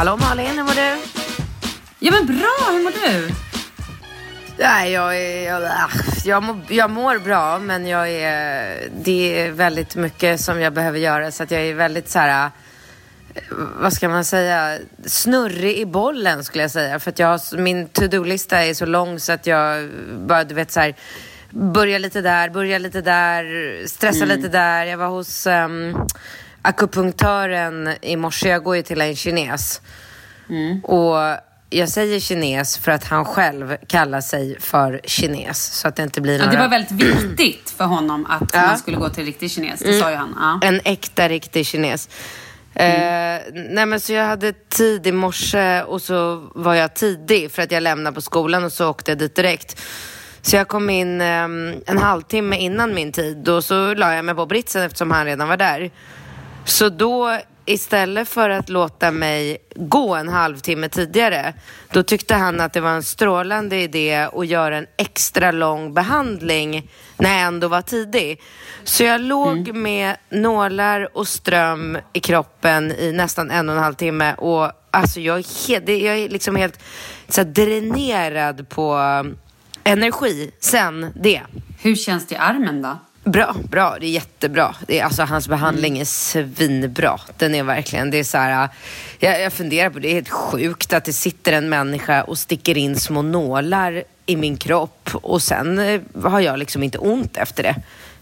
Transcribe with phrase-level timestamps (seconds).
[0.00, 1.02] Hallå Malin, hur mår du?
[1.98, 3.34] Ja men bra, hur mår du?
[4.58, 5.90] Nej, jag, är, jag, ah,
[6.24, 10.98] jag, mår, jag mår bra, men jag är, det är väldigt mycket som jag behöver
[10.98, 11.30] göra.
[11.30, 12.50] Så att jag är väldigt så här,
[13.34, 13.42] eh,
[13.80, 16.98] vad ska man säga, snurrig i bollen skulle jag säga.
[16.98, 19.90] För att jag har, min to-do-lista är så lång så att jag
[20.26, 20.94] bara, du vet så här,
[21.50, 23.44] börjar lite där, börjar lite där,
[23.86, 24.86] stressar lite där.
[24.86, 26.06] Jag var hos um,
[26.62, 28.48] akupunktören i morse.
[28.48, 29.80] Jag går ju till en kines.
[30.82, 31.16] Och
[31.70, 35.64] jag säger kines för att han själv kallar sig för kines.
[35.80, 36.52] Så att det inte blir Ja, några...
[36.52, 38.66] det var väldigt viktigt för honom att Ja.
[38.66, 39.80] man skulle gå till riktig kines.
[39.80, 40.36] Det sa ju han.
[40.62, 40.68] Ja.
[40.68, 42.08] En äkta riktig kines.
[42.74, 47.62] Eh, nej men så jag hade tid i morse och så var jag tidig för
[47.62, 49.80] att jag lämnade på skolan och så åkte jag dit direkt.
[50.42, 54.34] Så jag kom in ehm, en halvtimme innan min tid och så la jag mig
[54.34, 55.90] på britsen eftersom han redan var där.
[56.64, 57.38] Så då
[57.70, 61.54] istället för att låta mig gå en halvtimme tidigare,
[61.92, 66.90] då tyckte han att det var en strålande idé att göra en extra lång behandling
[67.16, 68.40] när jag ändå var tidig.
[68.84, 73.94] Så jag låg med nålar och ström i kroppen i nästan en och en halv
[73.94, 76.82] timme och alltså jag är, jag är liksom helt
[77.28, 79.38] så dränerad på um,
[79.84, 81.42] energi sen det.
[81.82, 82.98] Hur känns det i armen då?
[83.32, 83.96] Bra, bra.
[84.00, 84.74] Det är jättebra.
[84.86, 87.20] Det är, alltså, hans behandling är svinbra.
[87.38, 88.70] Den är verkligen, det är så här, äh,
[89.18, 92.38] jag, jag funderar på det, det är helt sjukt att det sitter en människa och
[92.38, 97.36] sticker in små nålar i min kropp och sen eh, har jag liksom inte ont
[97.36, 97.74] efter det.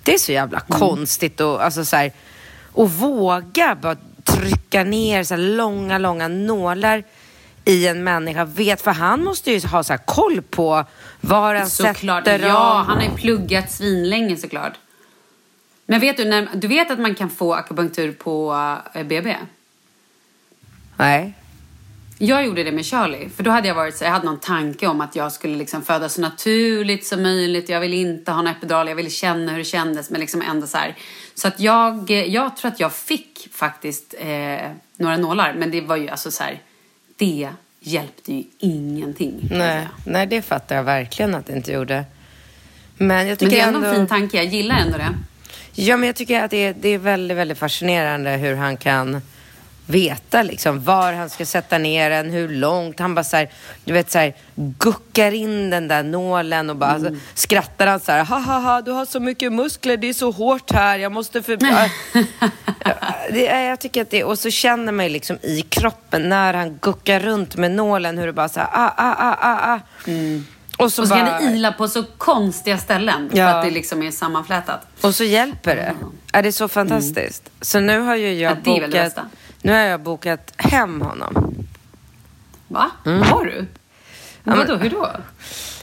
[0.03, 2.12] Det är så jävla konstigt och alltså så här,
[2.73, 7.03] och våga bara trycka ner så långa, långa nålar
[7.64, 8.45] i en människa.
[8.45, 10.85] Vet, för han måste ju ha så här koll på
[11.20, 12.25] var han Såklart.
[12.25, 12.86] sätter Ja, dem.
[12.86, 14.73] han har ju pluggat svinlänge såklart.
[15.91, 18.55] Men vet du, när, du vet att man kan få akupunktur på
[18.95, 19.37] eh, BB?
[20.97, 21.33] Nej.
[22.19, 24.87] Jag gjorde det med Charlie, för då hade jag varit så jag hade någon tanke
[24.87, 27.69] om att jag skulle liksom födas så naturligt som möjligt.
[27.69, 30.67] Jag ville inte ha en epidural, jag ville känna hur det kändes, men liksom ändå
[30.67, 30.97] så här.
[31.35, 35.97] Så att jag, jag tror att jag fick faktiskt eh, några nålar, men det var
[35.97, 36.63] ju alltså så här,
[37.17, 37.49] det
[37.81, 39.49] hjälpte ju ingenting.
[39.51, 42.05] Nej, nej, det fattar jag verkligen att det inte gjorde.
[42.97, 43.89] Men jag Men tycker det är ändå...
[43.89, 45.15] en fin tanke, jag gillar ändå det.
[45.80, 49.20] Ja, men jag tycker att det är, det är väldigt, väldigt fascinerande hur han kan
[49.86, 52.98] veta liksom var han ska sätta ner den, hur långt.
[53.00, 53.50] Han bara så här,
[53.84, 57.14] du vet så här, guckar in den där nålen och bara Mm.
[57.14, 60.12] så skrattar han så här, ha ha ha, du har så mycket muskler, det är
[60.12, 61.56] så hårt här, jag måste för...
[63.33, 66.78] det, jag tycker att det, och så känner man ju liksom i kroppen när han
[66.83, 69.80] guckar runt med nålen hur det bara så här, ah, ah, ah, ah, ah.
[70.78, 71.39] Och så Och så kan bara...
[71.39, 73.48] det ila på så konstiga ställen för Ja.
[73.48, 74.86] att det liksom är sammanflätat.
[75.00, 75.94] Och så hjälper det.
[76.33, 77.50] Är det så fantastiskt?
[77.61, 79.18] Så nu har ju jag Ja, det bokat...
[79.62, 81.55] Nu har jag bokat hem honom.
[82.68, 82.90] Va?
[83.06, 83.22] Mm.
[83.22, 83.66] Har du?
[84.42, 85.11] Vadå, hur då?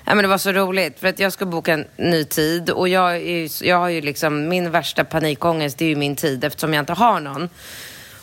[0.05, 2.89] Ja, men det var så roligt för att jag ska boka en ny tid och
[2.89, 6.73] jag, är, jag har ju liksom min värsta panikångest det är ju min tid eftersom
[6.73, 7.49] jag inte har någon.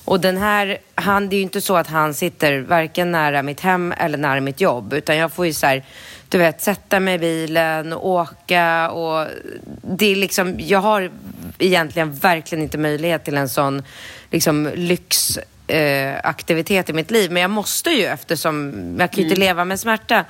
[0.04, 3.60] Och den här, han, det är ju inte så att han sitter varken nära mitt
[3.60, 5.84] hem eller nära mitt jobb utan jag får ju så här,
[6.32, 9.28] du vet, sätta mig i bilen och åka och
[9.82, 11.10] det är liksom, jag har
[11.58, 13.82] egentligen verkligen inte möjlighet till en sån
[14.30, 16.32] liksom lyx eh,
[16.86, 17.32] i mitt liv.
[17.32, 20.24] Men jag måste ju eftersom jag kan ju inte leva med smärta.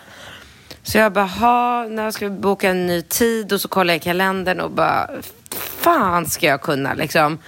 [0.82, 3.52] Så jag bara, ha, när ska vi boka en ny tid?
[3.52, 5.10] Och så kollar jag i kalendern och bara,
[5.80, 7.38] fan ska jag kunna liksom?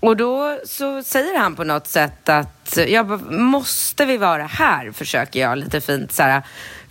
[0.00, 4.92] Och då så säger han på något sätt att, jag bara, måste vi vara här?
[4.92, 6.42] Försöker jag lite fint så här.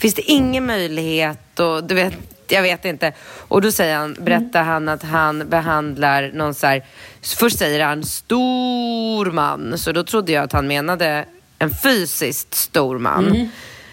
[0.03, 1.59] Finns det ingen möjlighet?
[1.59, 2.13] Och du vet,
[2.47, 3.13] jag vet inte.
[3.47, 6.83] Och då säger han, berättar han att han behandlar någon så här,
[7.21, 9.77] först säger han stor man.
[9.77, 11.25] Så då trodde jag att han menade
[11.59, 13.49] en fysiskt stor man.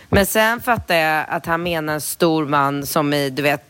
[0.08, 3.64] Men sen fattar jag att han menar en stor man som i, du vet,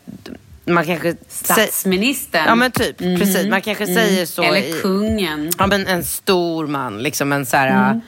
[0.64, 1.16] man kanske...
[1.28, 2.44] Statsministern?
[2.46, 3.46] Ja men typ, precis.
[3.46, 5.50] Man kanske säger så Eller i, kungen.
[5.58, 8.00] Ja men en stor man, liksom en så här...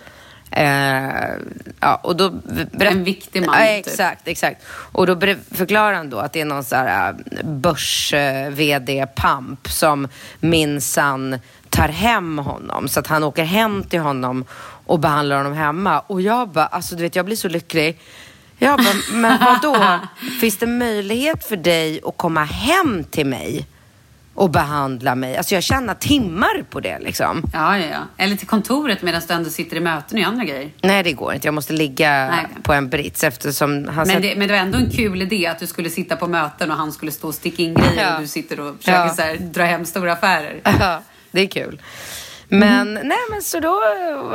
[0.56, 1.30] Eh,
[1.80, 2.32] ja, och då
[2.80, 3.86] En viktig man, Ja, typ.
[3.86, 4.62] exakt, exakt.
[4.68, 5.20] Och då
[5.50, 7.14] förklarar han då att det är någon så här
[7.44, 10.08] börs-vd-pamp som
[10.40, 11.38] minsann
[11.70, 12.88] tar hem honom.
[12.88, 14.44] Så att han åker hem till honom
[14.86, 16.00] och behandlar honom hemma.
[16.00, 17.98] Och jag bara, alltså du vet jag blir så lycklig.
[18.58, 19.98] Jag bara, men vadå?
[20.40, 23.66] Finns det möjlighet för dig att komma hem till mig
[24.34, 25.36] och behandla mig?
[25.36, 27.42] Alltså jag tjänar timmar på det liksom.
[27.52, 28.24] Ja, ja, ja.
[28.24, 30.70] Eller till kontoret medan du ändå sitter i möten och andra grejer.
[30.82, 31.46] Nej, det går inte.
[31.46, 32.46] Jag måste ligga Nej.
[32.62, 35.58] på en brits eftersom han Men det, men det var ändå en kul idé att
[35.58, 38.14] du skulle sitta på möten och han skulle stå och sticka in grejer Ja.
[38.14, 39.14] och du sitter och försöker Ja.
[39.14, 40.60] så här, dra hem stora affärer.
[40.80, 41.80] Ja, det är kul.
[42.48, 43.80] Men nej men så då,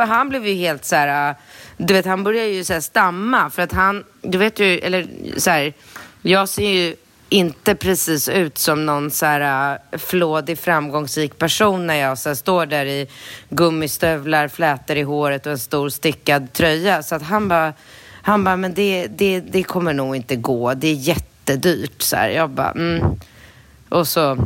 [0.07, 1.35] han blev ju helt så här,
[1.77, 5.07] du vet han började ju så här stamma för att han, du vet ju, eller
[5.37, 5.73] så här,
[6.21, 6.95] jag ser ju
[7.29, 12.65] inte precis ut som någon så här flådig framgångsrik person när jag så här, står
[12.65, 13.07] där i
[13.49, 17.03] gummistövlar, flätor i håret och en stor stickad tröja.
[17.03, 17.73] Så att han bara,
[18.21, 20.73] han bara, men det, det, det kommer nog inte gå.
[20.73, 22.01] Det är jättedyrt.
[22.01, 22.29] Så här.
[22.29, 23.19] Jag bara, mm.
[23.89, 24.37] Och så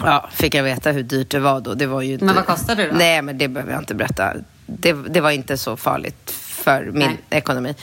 [0.00, 1.74] ja, fick jag veta hur dyrt det var då.
[1.74, 2.96] Det var ju men vad kostade det då?
[2.96, 4.34] Nej, men det behöver jag inte berätta.
[4.66, 7.18] Det, det var inte så farligt för min Nej.
[7.30, 7.74] ekonomi.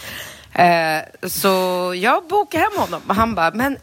[0.54, 3.78] Eh, så jag bokade hem honom och han bara, men,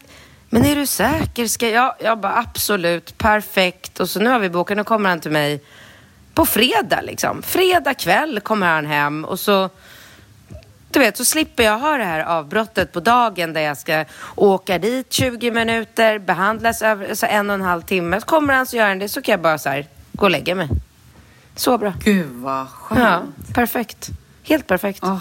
[0.55, 1.47] men är du säker?
[1.47, 1.95] Ska jag?
[1.99, 4.01] Jag bara, absolut, perfekt.
[4.01, 5.63] Och så nu har vi bokat, nu kommer han till mig
[6.35, 7.43] på fredag liksom.
[7.43, 9.71] Fredag kväll kommer han hem och så
[10.91, 14.05] du vet, så slipper jag ha det här avbrottet på dagen där jag ska
[14.35, 18.21] åka dit 20 minuter, behandlas över så en och en halv timme.
[18.21, 20.31] Så kommer han så gör han det så kan jag bara så här, gå och
[20.31, 20.69] lägga mig.
[21.57, 21.93] Så bra.
[22.05, 23.01] Gud vad skönt.
[23.01, 23.23] Ja,
[23.55, 24.09] perfekt.
[24.43, 25.03] Helt perfekt.
[25.03, 25.21] Oh.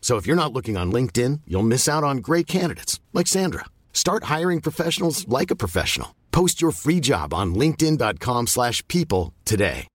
[0.00, 3.66] So if you're not looking on LinkedIn, you'll miss out on great candidates like Sandra.
[3.92, 6.08] Start hiring professionals like a professional.
[6.30, 9.86] Post your free job on linkedin.com/people today.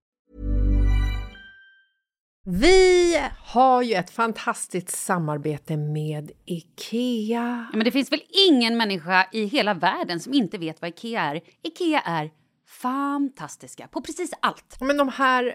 [2.48, 7.66] Vi har ju ett fantastiskt samarbete med IKEA.
[7.72, 11.22] Ja, men det finns väl ingen människa i hela världen som inte vet vad IKEA
[11.22, 11.40] är.
[11.62, 12.30] IKEA är
[12.82, 14.76] fantastiska på precis allt.
[14.80, 15.54] Men de här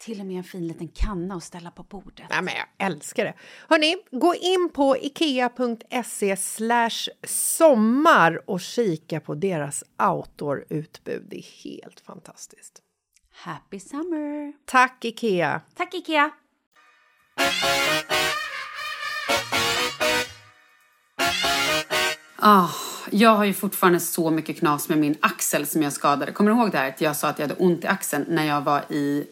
[0.00, 2.26] Till och med en fin liten kanna att ställa på bordet.
[2.30, 3.34] Ja, men jag älskar det!
[3.68, 6.36] Hörni, gå in på ikea.se
[7.26, 11.26] sommar och kika på deras outdoor-utbud.
[11.30, 12.82] Det är helt fantastiskt.
[13.32, 14.52] Happy summer!
[14.64, 15.60] Tack, Ikea!
[15.74, 16.30] Tack, Ikea!
[22.42, 22.74] Oh,
[23.10, 26.32] jag har ju fortfarande så mycket knas med min axel som jag skadade.
[26.32, 28.46] Kommer du ihåg det här att jag sa att jag hade ont i axeln när
[28.46, 29.26] jag var i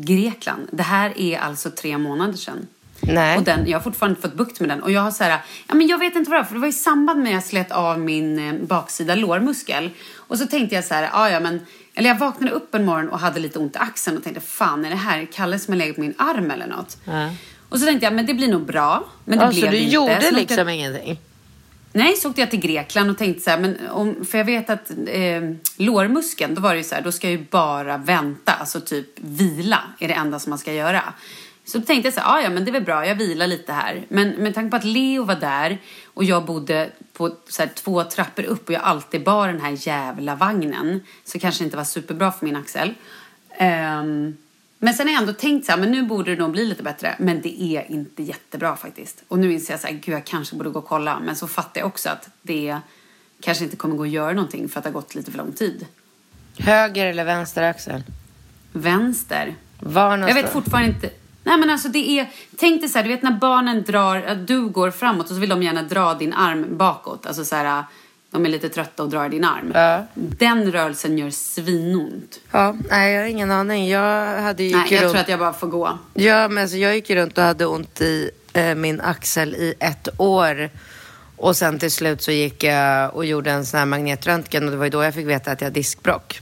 [0.00, 0.68] Grekland?
[0.72, 2.66] Det här är alltså tre månader sedan.
[3.00, 3.38] Nej.
[3.38, 4.82] Och den, jag har fortfarande inte fått bukt med den.
[4.82, 6.60] Och jag har så här, ja men jag vet inte vad det var, för det
[6.60, 9.90] var i samband med att jag slet av min eh, baksida lårmuskel.
[10.16, 11.60] Och så tänkte jag så här, ja ja men,
[11.94, 14.84] eller jag vaknade upp en morgon och hade lite ont i axeln och tänkte fan
[14.84, 16.96] är det här Kalle som har legat på min arm eller något?
[17.06, 17.34] Mm.
[17.68, 19.04] Och så tänkte jag, men det blir nog bra.
[19.24, 19.94] Men det Ja, blev så du inte.
[19.94, 21.18] gjorde Så liksom jag, ingenting?
[21.98, 24.70] Nej, så åkte jag till Grekland och tänkte så här, men om, för jag vet
[24.70, 25.42] att eh,
[25.76, 29.06] lårmuskeln, då var det ju så här, då ska jag ju bara vänta, alltså typ
[29.16, 31.02] vila är det enda som man ska göra.
[31.64, 33.46] Så då tänkte jag så här, "Ah, ja men det är väl bra, jag vilar
[33.46, 34.06] lite här.
[34.08, 35.78] Men med tanke på att Leo var där
[36.14, 39.88] och jag bodde på så här, två trappor upp och jag alltid bar den här
[39.88, 42.94] jävla vagnen så kanske det inte var superbra för min axel.
[43.56, 44.36] Ehm,
[44.78, 46.82] men sen har jag ändå tänkt så här, men nu borde det nog bli lite
[46.82, 47.16] bättre.
[47.18, 49.22] Men det är inte jättebra faktiskt.
[49.28, 51.20] Och nu inser jag så här, gud jag kanske borde gå och kolla.
[51.20, 52.78] Men så fattar jag också att det
[53.40, 55.52] kanske inte kommer gå att göra någonting för att det har gått lite för lång
[55.52, 55.86] tid.
[56.58, 58.02] Höger eller vänster axel?
[58.72, 59.54] Vänster.
[59.80, 60.44] Var Jag någonstans?
[60.44, 61.10] vet fortfarande inte.
[61.44, 64.68] Nej men alltså det är, tänk dig så här, du vet när barnen drar, du
[64.68, 67.26] går framåt och så vill de gärna dra din arm bakåt.
[67.26, 67.84] Alltså så här,
[68.30, 69.72] de är lite trötta och drar din arm.
[69.74, 70.06] Ja.
[70.14, 72.40] Den rörelsen gör svinont.
[72.50, 73.88] Ja, nej jag har ingen aning.
[73.88, 75.12] Jag hade ju Nej, jag runt...
[75.12, 75.98] tror att jag bara får gå.
[76.14, 80.08] Ja, men alltså, jag gick runt och hade ont i eh, min axel i ett
[80.16, 80.70] år.
[81.36, 84.76] Och sen till slut så gick jag och gjorde en sån här magnetröntgen och det
[84.76, 86.40] var ju då jag fick veta att jag har diskbråck.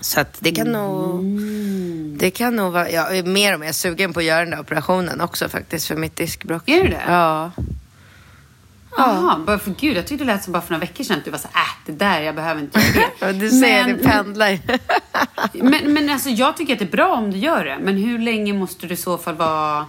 [0.00, 1.20] Så att det kan nog...
[1.20, 2.16] Mm.
[2.18, 2.90] Det kan nog vara...
[2.90, 5.96] Jag är mer och mer sugen på att göra den där operationen också faktiskt för
[5.96, 6.68] mitt diskbråck.
[6.68, 7.02] Är du det?
[7.06, 7.50] Ja.
[8.96, 11.24] Jaha, bara för gud, jag tyckte det lät som bara för några veckor sedan att
[11.24, 13.32] du var så äh, det där, jag behöver inte göra Ja, det.
[13.32, 14.58] Du ser, men, det pendlar.
[15.52, 17.78] men, men alltså jag tycker att det är bra om du gör det.
[17.80, 19.86] Men hur länge måste du i så fall vara,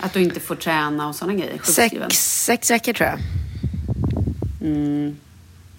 [0.00, 1.58] att du inte får träna och sådana grejer?
[1.58, 2.10] sjukskriven?
[2.10, 3.18] sex, sex veckor tror jag.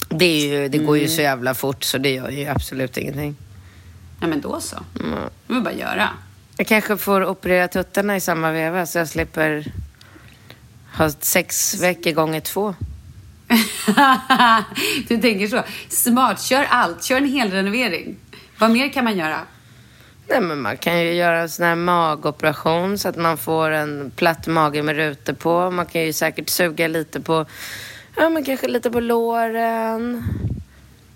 [0.09, 3.35] Det, är ju, det går ju så jävla fort så det gör ju absolut ingenting.
[4.19, 4.75] Ja men då så.
[5.47, 6.09] Det vill bara göra.
[6.57, 9.71] Jag kanske får operera tuttarna i samma veva så jag slipper
[10.97, 12.75] ha sex veckor gånger två.
[15.07, 15.63] du tänker så.
[15.89, 17.03] Smart, kör allt.
[17.03, 18.15] Kör en hel renovering.
[18.57, 19.39] Vad mer kan man göra?
[20.27, 24.11] Nej, men man kan ju göra en sån här magoperation så att man får en
[24.15, 25.71] platt mage med rutor på.
[25.71, 27.45] Man kan ju säkert suga lite på,
[28.15, 30.23] ja men kanske lite på låren.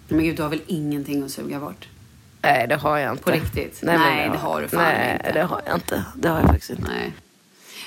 [0.08, 1.88] Men gud, du har väl ingenting att suga bort?
[2.42, 3.24] Nej, det har jag inte.
[3.24, 3.80] På riktigt?
[3.84, 5.32] men Nej, det har du fan Nej, inte.
[5.32, 6.06] det har jag inte.
[6.16, 6.92] Det har jag faktiskt inte.
[6.92, 7.14] Nej.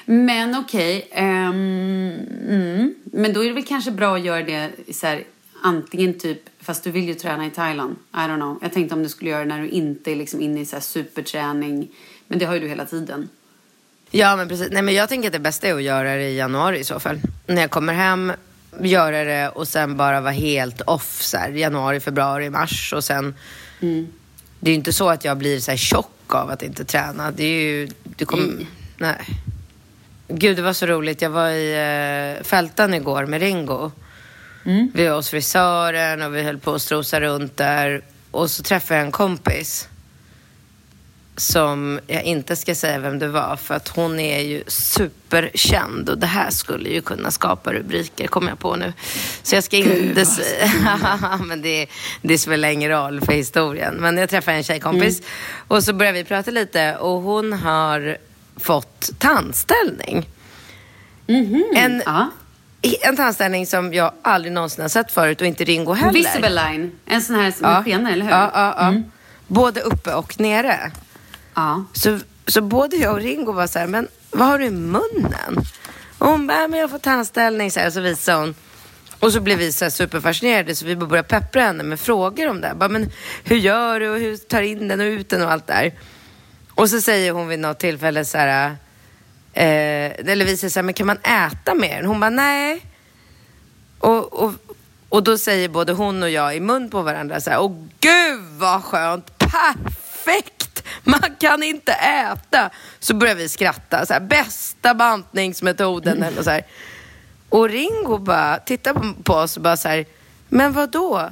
[0.04, 1.08] Men okej.
[1.12, 2.12] ehm,
[2.48, 2.94] mm.
[3.04, 5.24] Men då är det väl kanske bra att göra det så här,
[5.62, 7.96] antingen typ, fast du vill ju träna i Thailand.
[8.12, 8.58] I don't know.
[8.62, 10.76] Jag tänkte om du skulle göra det när du inte är liksom inne i så
[10.76, 11.88] här superträning.
[12.28, 13.28] Men det har ju du hela tiden.
[14.10, 14.68] Ja, men precis.
[14.70, 17.00] Nej, men jag tänker att det bästa är att göra det i januari i så
[17.00, 17.20] fall.
[17.46, 18.32] När jag kommer hem,
[18.80, 23.34] göra det och sen bara vara helt off så här, januari, februari, mars och sen...
[24.60, 27.30] Det är ju inte så att jag blir så här tjock av att inte träna.
[27.30, 27.88] Det är ju...
[28.04, 28.46] Du kommer...
[28.46, 28.66] Nej.
[28.96, 29.26] Nej.
[30.28, 31.22] Gud, det var så roligt.
[31.22, 33.90] Jag var i uh, Fältan igår med Ringo.
[34.94, 38.02] Vi var hos frisören och vi höll på att strosa runt där.
[38.30, 39.88] Och så träffade jag en kompis
[41.36, 46.18] som jag inte ska säga vem det var för att hon är ju superkänd och
[46.18, 48.92] det här skulle ju kunna skapa rubriker, kommer jag på nu.
[49.42, 50.70] Så jag ska inte säga,
[51.46, 51.86] men det,
[52.22, 53.94] det spelar ingen roll för historien.
[53.94, 55.22] Men jag träffade en tjejkompis
[55.68, 58.18] och så började vi prata lite och hon har
[58.58, 60.28] fått tandställning.
[61.74, 62.30] En, Ja.
[63.02, 66.12] en tandställning som jag aldrig någonsin har sett förut och inte Ringo heller.
[66.12, 66.90] Visible line.
[67.06, 67.82] En sån här som Ja.
[67.84, 68.30] skenar, eller hur?
[68.32, 68.94] Ja, ja, ja.
[69.46, 70.90] Både uppe och nere.
[71.54, 71.84] ja.
[71.92, 75.56] Så, så både jag och Ringo var så här, men vad har du i munnen?
[76.18, 78.54] Och hon bara, "Ja, men jag får tandställning så här, och så visade hon.
[79.20, 82.60] Och så blev vi så här superfascinerade så vi började peppra henne med frågor om
[82.60, 82.72] det.
[82.76, 83.10] Bara, men
[83.44, 85.92] hur gör du och hur tar in den och ut den och allt där.
[86.78, 88.70] Och så säger hon vid något tillfälle så här,
[89.52, 92.06] eh, eller vi säger så här, men kan man äta med den?
[92.06, 92.82] Hon bara, nej.
[93.98, 94.52] Och, och,
[95.08, 98.42] och då säger både hon och jag i mun på varandra så här, åh gud
[98.58, 102.70] vad skönt, perfekt, man kan inte äta.
[102.98, 106.62] Så börjar vi skratta, så här, bästa bantningsmetoden eller så här.
[107.48, 110.06] Och Ringo bara tittar på- på oss och bara så här,
[110.48, 111.30] men vad då?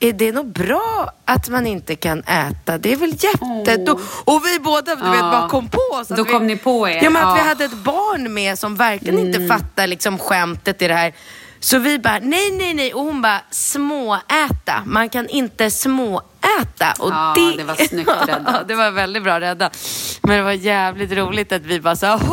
[0.00, 2.78] Är det nog bra att man inte kan äta?
[2.78, 3.92] Det är väl jätte...
[3.92, 4.00] Och,
[4.34, 5.30] och vi båda du vet, Ja.
[5.30, 6.10] bara kom på oss.
[6.10, 7.00] att Då vi, kom ni på er.
[7.04, 7.44] Ja, men att vi Ja.
[7.48, 9.48] hade ett barn med som verkligen inte Mm.
[9.48, 11.12] fattar liksom skämtet i det här.
[11.60, 12.94] Så vi bara, nej, nej, nej.
[12.94, 14.82] Och hon bara, småäta.
[14.86, 16.92] Man kan inte småäta.
[16.98, 17.56] Och Ja, det...
[17.56, 18.68] det var snyggt räddat.
[18.68, 19.76] det var väldigt bra räddat.
[20.22, 22.24] Men det var jävligt roligt att vi bara så här, fy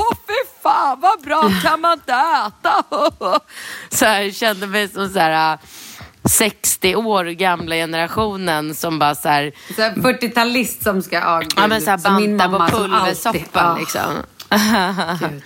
[0.64, 2.84] fan vad bra, kan man inte äta?
[3.90, 5.58] så här kände mig som så här
[6.30, 11.54] 60 år gamla generationen som bara så här, Så här 40-talist som ska, ja gud.
[11.56, 14.02] ja men så här Som min banta på pulversoppan liksom.
[15.20, 15.44] Gud.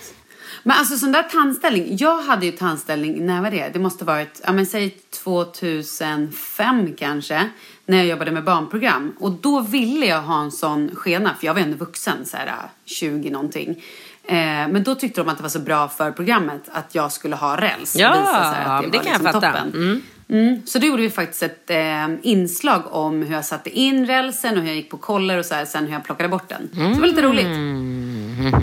[0.63, 1.97] Men alltså sån där tandställning.
[1.97, 3.69] Jag hade ju tandställning, när var det?
[3.73, 7.49] Det måste varit, ja men säg 2005 kanske.
[7.85, 9.15] När jag jobbade med barnprogram.
[9.19, 11.35] Och då ville jag ha en sån skena.
[11.39, 12.51] För jag var ändå vuxen, så här
[12.85, 13.69] 20 någonting.
[14.25, 14.35] Eh,
[14.67, 17.57] men då tyckte de att det var så bra för programmet att jag skulle ha
[17.61, 17.95] räls.
[17.95, 19.51] Ja, Visa så här att det var kan jag liksom fatta.
[19.51, 19.73] toppen.
[19.73, 20.01] Mm.
[20.65, 24.61] Så då gjorde vi faktiskt ett eh, inslag om hur jag satte in rälsen och
[24.61, 26.69] hur jag gick på koller och så här, sen hur jag plockade bort den.
[26.73, 27.47] Så det var lite roligt.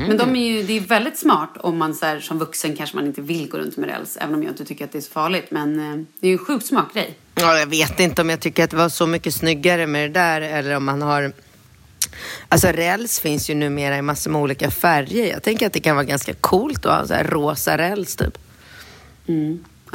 [0.09, 2.97] Men de är ju, det är väldigt smart om man så här, som vuxen kanske
[2.97, 4.19] man inte vill gå runt med räls.
[4.21, 5.51] Även om jag inte tycker att det är så farligt.
[5.51, 7.15] Men eh, det är ju en sjukt smart grej.
[7.35, 10.21] Ja, jag vet inte om jag tycker att det var så mycket snyggare med det
[10.21, 11.33] där eller om man har...
[12.49, 15.31] Alltså räls finns ju numera i massor med olika färger.
[15.31, 18.39] Jag tänker att det kan vara ganska coolt att ha så här rosa räls typ.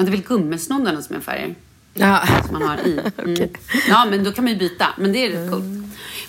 [0.02, 1.56] Ja, det är väl gummesnoddarna som är färger.
[1.94, 2.22] Ja.
[2.46, 3.00] som man har i.
[3.18, 3.50] Mm.
[3.90, 4.88] Ja, men då kan man ju byta.
[4.98, 5.64] Men det är rätt coolt.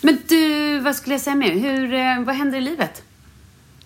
[0.00, 1.52] Men du, vad skulle jag säga mer?
[1.52, 3.02] Hur, eh, vad händer i livet?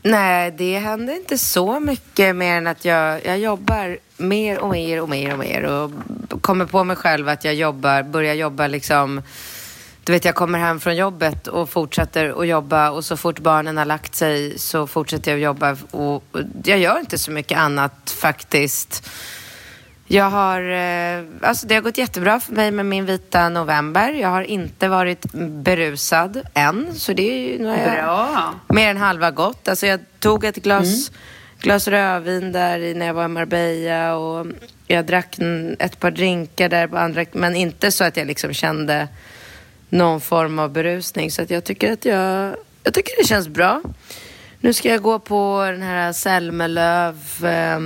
[0.03, 5.01] Nej, det händer inte så mycket mer än att jag, jag jobbar mer och mer
[5.01, 5.93] och mer och mer och
[6.41, 9.23] kommer på mig själv att jag jobbar, börjar jobba liksom
[10.05, 13.77] du vet, jag kommer hem från jobbet och fortsätter att jobba och så fort barnen
[13.77, 16.25] har lagt sig så fortsätter jag att jobba och
[16.65, 19.09] jag gör inte så mycket annat faktiskt.
[20.09, 24.13] Jag har, eh, alltså det har gått jättebra för mig med min vita november.
[24.13, 25.33] Jag har inte varit
[25.63, 28.55] berusad än, så det är ju, nu har Bra.
[28.69, 29.69] mer än halva gått.
[29.69, 31.13] Alltså jag tog ett glas,
[31.61, 34.47] glas rödvin där när jag var i Marbella och
[34.87, 35.37] jag drack
[35.79, 39.09] ett par drinkar där på andra, men inte så att jag liksom kände
[39.89, 41.31] någon form av berusning.
[41.31, 43.83] Så att jag tycker att jag, jag tycker det känns bra.
[44.61, 47.81] Nu ska jag gå på den här Selmelöv, eh,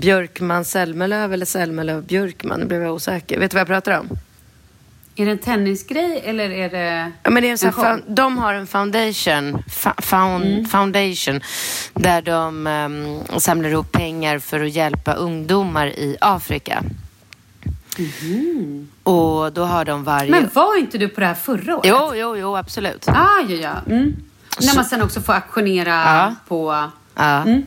[0.00, 2.60] Björkman Selmelöv eller Selmelöv Björkman.
[2.60, 3.38] Nu blev jag osäker.
[3.38, 4.08] Vet du vad jag pratar om?
[5.18, 7.12] Är det en tennisgrej eller är det...
[7.22, 9.62] Ja, men det är En här, de har en foundation,
[9.98, 11.40] found, foundation
[11.94, 16.82] där de um, samlar ihop pengar för att hjälpa ungdomar i Afrika.
[19.02, 20.30] Och då har de varje...
[20.30, 21.86] Men var inte du på det här förra året?
[21.86, 23.08] Jo, jo, jo, absolut.
[23.08, 23.92] Ah, ja, ja.
[23.94, 24.16] Mm.
[24.60, 26.34] När man sen också får auktionera Ja.
[26.48, 26.90] på...
[27.14, 27.42] Ja.
[27.42, 27.62] Mm.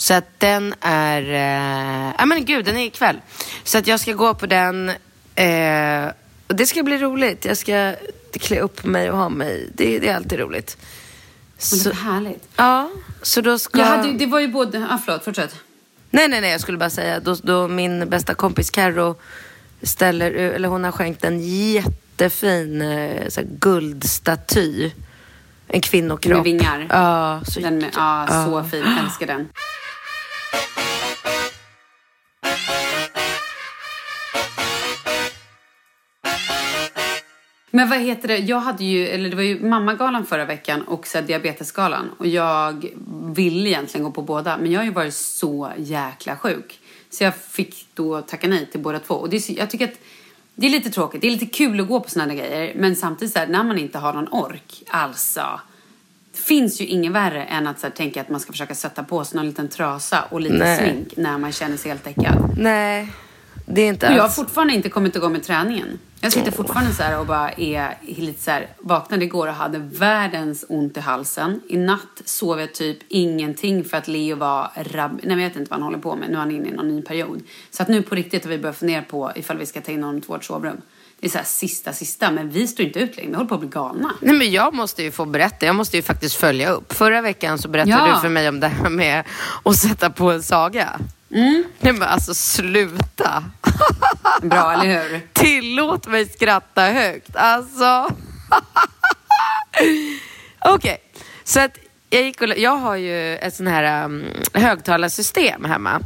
[0.00, 1.22] Så att den är...
[1.22, 3.20] Eh, ja men gud, den är ikväll.
[3.64, 4.88] Så att jag ska gå på den.
[5.34, 6.08] Eh,
[6.46, 7.44] och det ska bli roligt.
[7.44, 7.94] Jag ska
[8.32, 9.68] klä upp mig och ha mig.
[9.74, 10.76] Det, det är alltid roligt.
[11.70, 12.48] Men det Så, är härligt.
[12.56, 12.90] ja,
[13.22, 13.78] så då ska...
[13.78, 14.86] Jag hade, det var ju både...
[14.90, 15.54] Ah, förlåt, fortsätt.
[16.10, 19.16] Nej, nej, nej, jag skulle bara säga då, då min bästa kompis Karo
[19.82, 24.90] ställer, eller hon har skänkt en jättefin eh, så här, guldstaty.
[25.68, 26.36] En kvinnokropp.
[26.36, 26.86] Med vingar.
[26.90, 28.84] Ja, så, Den, ja, så fin.
[29.04, 29.48] Älskar den.
[37.70, 38.38] Men vad heter det?
[38.38, 42.10] Jag hade ju, eller det var ju mammagalan förra veckan och så diabetesgalan.
[42.18, 42.86] Och jag
[43.34, 44.58] ville egentligen gå på båda.
[44.58, 46.80] Men jag har ju varit så jäkla sjuk.
[47.10, 49.14] Så jag fick då tacka nej till båda två.
[49.14, 49.98] Och det är, så- jag tycker att
[50.54, 51.20] det är lite tråkigt.
[51.20, 52.72] Det är lite kul att gå på sådana grejer.
[52.76, 54.82] Men samtidigt så här, när man inte har någon ork.
[54.88, 55.60] Alltså.
[56.44, 59.24] Finns ju inget värre än att så här, tänka att man ska försöka sätta på
[59.24, 60.78] sig någon liten trasa och lite Nej.
[60.78, 62.54] smink när man känner sig helt däckad.
[62.58, 63.12] Nej,
[63.66, 64.36] det är inte Och jag har alls.
[64.36, 65.98] fortfarande inte kommit igång med träningen.
[66.20, 69.78] Jag sitter fortfarande så här och bara är lite så här, vaknade igår och hade
[69.78, 71.60] världens ont i halsen.
[71.68, 75.20] I natt sov jag typ ingenting för att Leo var rabb...
[75.22, 76.28] Nej, jag vet inte vad han håller på med.
[76.28, 77.42] Nu är han inne i någon ny period.
[77.70, 80.02] Så att nu på riktigt har vi börjat fundera på ifall vi ska ta in
[80.02, 80.80] honom till vårt sovrum.
[81.20, 82.30] Det är så här sista, sista.
[82.30, 83.30] Men vi står inte ut längre.
[83.30, 84.14] Vi håller på att bli galna.
[84.20, 85.66] Nej, men jag måste ju få berätta.
[85.66, 86.92] Jag måste ju faktiskt följa upp.
[86.92, 88.14] Förra veckan så berättade Ja.
[88.14, 89.24] du för mig om det här med
[89.64, 91.00] att sätta på en saga.
[91.28, 93.44] Nej men alltså sluta.
[94.42, 95.20] Bra, eller hur?
[95.32, 97.36] Tillåt mig skratta högt.
[97.36, 98.10] Alltså.
[100.64, 100.98] Okej,
[101.44, 101.78] så att
[102.10, 106.00] jag gick och, Jag har ju ett sån här um, högtalarsystem hemma.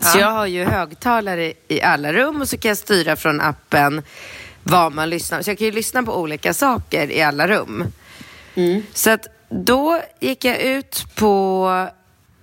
[0.00, 4.02] Så jag har ju högtalare i alla rum och så kan jag styra från appen
[4.62, 7.84] vad man lyssnar Så jag kan ju lyssna på olika saker i alla rum.
[8.94, 11.88] Så att då gick jag ut på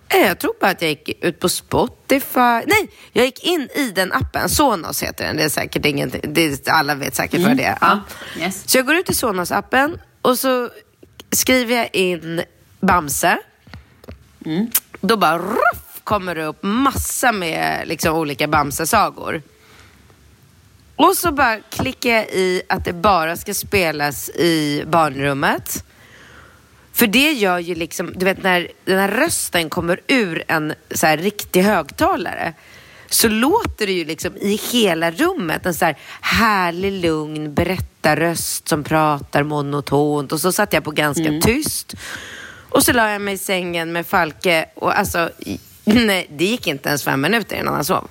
[0.09, 2.39] eh, jag tror bara att jag gick ut på Spotify.
[2.67, 4.49] Nej, jag gick in i den appen.
[4.49, 5.37] Sonos heter den.
[5.37, 6.21] Det är säkert ingenting.
[6.33, 7.77] Det är, alla vet säkert vad det är.
[7.81, 7.99] Ja.
[8.39, 8.63] Yes.
[8.69, 10.69] Så jag går ut i Sonos-appen och så
[11.31, 12.41] skriver jag in
[12.79, 13.37] Bamse.
[15.01, 19.41] Då bara ruff, kommer det upp massa med liksom, olika Bamse-sagor.
[20.95, 25.83] Och så bara klickar jag i att det bara ska spelas i barnrummet.
[26.93, 31.07] För det gör ju liksom, du vet när den här rösten kommer ur en så
[31.07, 32.53] här riktig högtalare
[33.13, 38.83] så låter det ju liksom i hela rummet en så här härlig, lugn berättarröst som
[38.83, 41.93] pratar monotont och så satt jag på ganska tyst.
[42.69, 45.29] Och så la jag mig i sängen med Falke och alltså,
[46.05, 48.07] nej, det gick inte ens fem minuter innan han sov.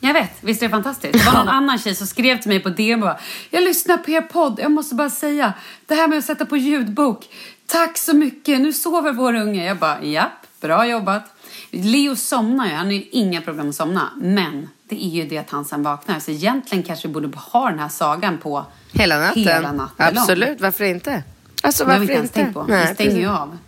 [0.00, 1.12] Jag vet, visst är det fantastiskt?
[1.12, 3.18] Det var någon annan tjej som skrev till mig på DM och bara,
[3.50, 5.52] Jag lyssnar på er podd, jag måste bara säga,
[5.86, 7.28] det här med att sätta på ljudbok,
[7.66, 9.64] tack så mycket, nu sover vår unge.
[9.66, 11.22] Jag bara, japp, bra jobbat.
[11.70, 14.10] Leo somnar ju, han har ju inga problem att somna.
[14.16, 16.20] Men det är ju det att han sen vaknar.
[16.20, 19.42] Så egentligen kanske vi borde ha den här sagan på Hela natten.
[19.42, 21.22] Hela natten Absolut, varför inte?
[21.62, 22.62] Alltså Det har varför vi inte ens inte?
[22.62, 22.88] tänkt på.
[22.88, 23.58] vi stänger ju av.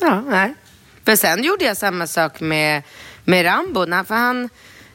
[0.00, 0.54] Ja, nej.
[1.04, 2.82] För sen gjorde jag samma sak med,
[3.24, 3.84] med Rambo.
[3.84, 4.48] när- För han,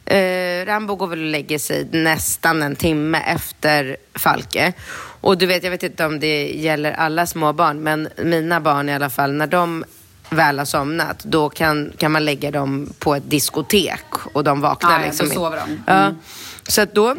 [0.06, 4.74] eh, Rambo går väl och lägger sig nästan en timme efter Falke.
[5.22, 8.90] Och du vet, jag vet inte om det gäller alla små barn, men mina barn
[8.90, 9.84] i alla fall, när de
[10.30, 14.92] väl har somnat, då kan, kan man lägga dem på ett diskotek och de vaknar
[14.92, 15.84] Ja, ja, liksom då sover de.
[15.88, 15.94] Ja.
[15.94, 16.16] Mm.
[16.68, 17.16] Så att då,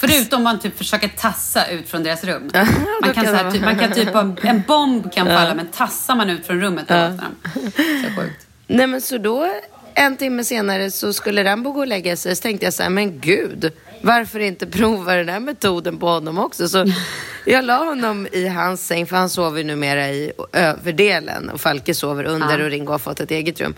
[0.00, 2.50] Förutom man typ försöker tassa ut från deras rum.
[2.52, 4.08] då Man kan, kan här, typ, man kan typ,
[4.44, 7.60] en bomb kan falla men tassar man ut från rummet då vaknar de.
[8.04, 8.46] Så sjukt.
[8.66, 9.54] Nej men så då,
[9.94, 12.36] en timme senare så skulle Rambo gå och lägga sig.
[12.36, 13.72] Så tänkte jag så här, men gud,
[14.02, 16.68] varför inte prova den här metoden på honom också?
[16.68, 16.84] Så
[17.46, 21.50] jag la honom i hans säng, för han sover numera i överdelen.
[21.50, 22.64] Och Falke sover under Ja.
[22.64, 23.74] och Ringo har fått ett eget rum.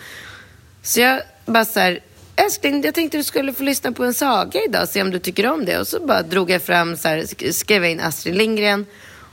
[0.83, 2.01] Så jag bara så här,
[2.45, 5.47] älskling, jag tänkte du skulle få lyssna på en saga idag, se om du tycker
[5.51, 5.79] om det.
[5.79, 8.87] Och så bara drog jag fram, så här, sk- skrev jag in Astrid Lindgren.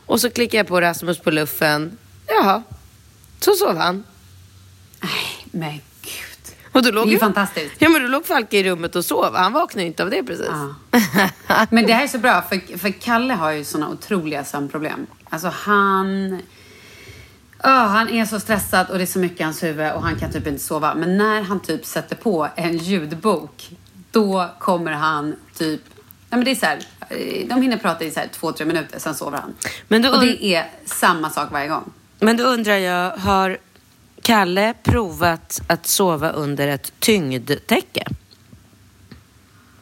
[0.06, 1.98] Och så klickade jag på Rasmus på luffen.
[2.28, 2.64] Jaha,
[3.40, 4.04] så sov han.
[5.02, 6.56] Nej, men gud.
[6.72, 7.76] Och då låg Det är ju ju- fantastiskt.
[7.80, 9.36] Ja, men då låg Falke i rummet och sov.
[9.36, 10.48] Han vaknade ju inte av det precis.
[10.50, 11.00] Ja.
[11.70, 15.08] Men det här är så bra, för, för Kalle har ju såna otroliga sömnproblem.
[15.30, 16.42] Alltså han...
[17.64, 20.16] Ja, han är så stressad och det är så mycket i hans huvud och han
[20.16, 20.96] kan typ inte sova.
[20.96, 23.70] Men när han typ sätter på en ljudbok,
[24.12, 25.82] då kommer han typ...
[26.30, 28.66] Nej men det är så här, eh, de hinner prata i så här två, tre
[28.66, 29.54] minuter, sen sover han.
[29.88, 31.92] Men då och det är samma sak varje gång.
[32.20, 33.58] Men då undrar jag, har
[34.22, 38.04] Kalle provat att sova under ett tyngdtäcke?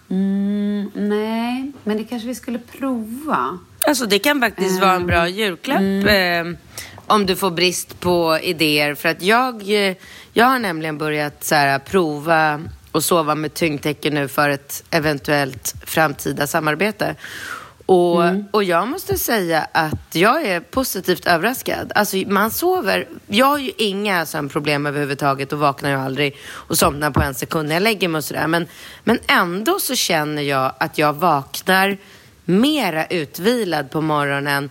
[0.10, 3.60] Mm, nej, men det kanske vi skulle prova.
[3.88, 6.48] Alltså det kan faktiskt vara en bra julklapp Mm.
[6.54, 6.58] eh,
[7.08, 8.96] om du får brist på idéer.
[8.96, 9.96] För att jag, eh,
[10.34, 15.76] jag har nämligen börjat så här, prova att sova med tyngdtäcke nu för ett eventuellt
[15.86, 17.16] framtida samarbete.
[17.86, 21.92] Och, och jag måste säga att jag är positivt överraskad.
[21.96, 27.12] Alltså man sover, jag har ju inga sömnproblem överhuvudtaget och vaknar ju aldrig och somnar
[27.12, 28.48] på en sekund när jag lägger mig och sådär.
[28.48, 28.68] Men,
[29.04, 31.98] men ändå så känner jag att jag vaknar
[32.46, 34.70] mera utvilad på morgonen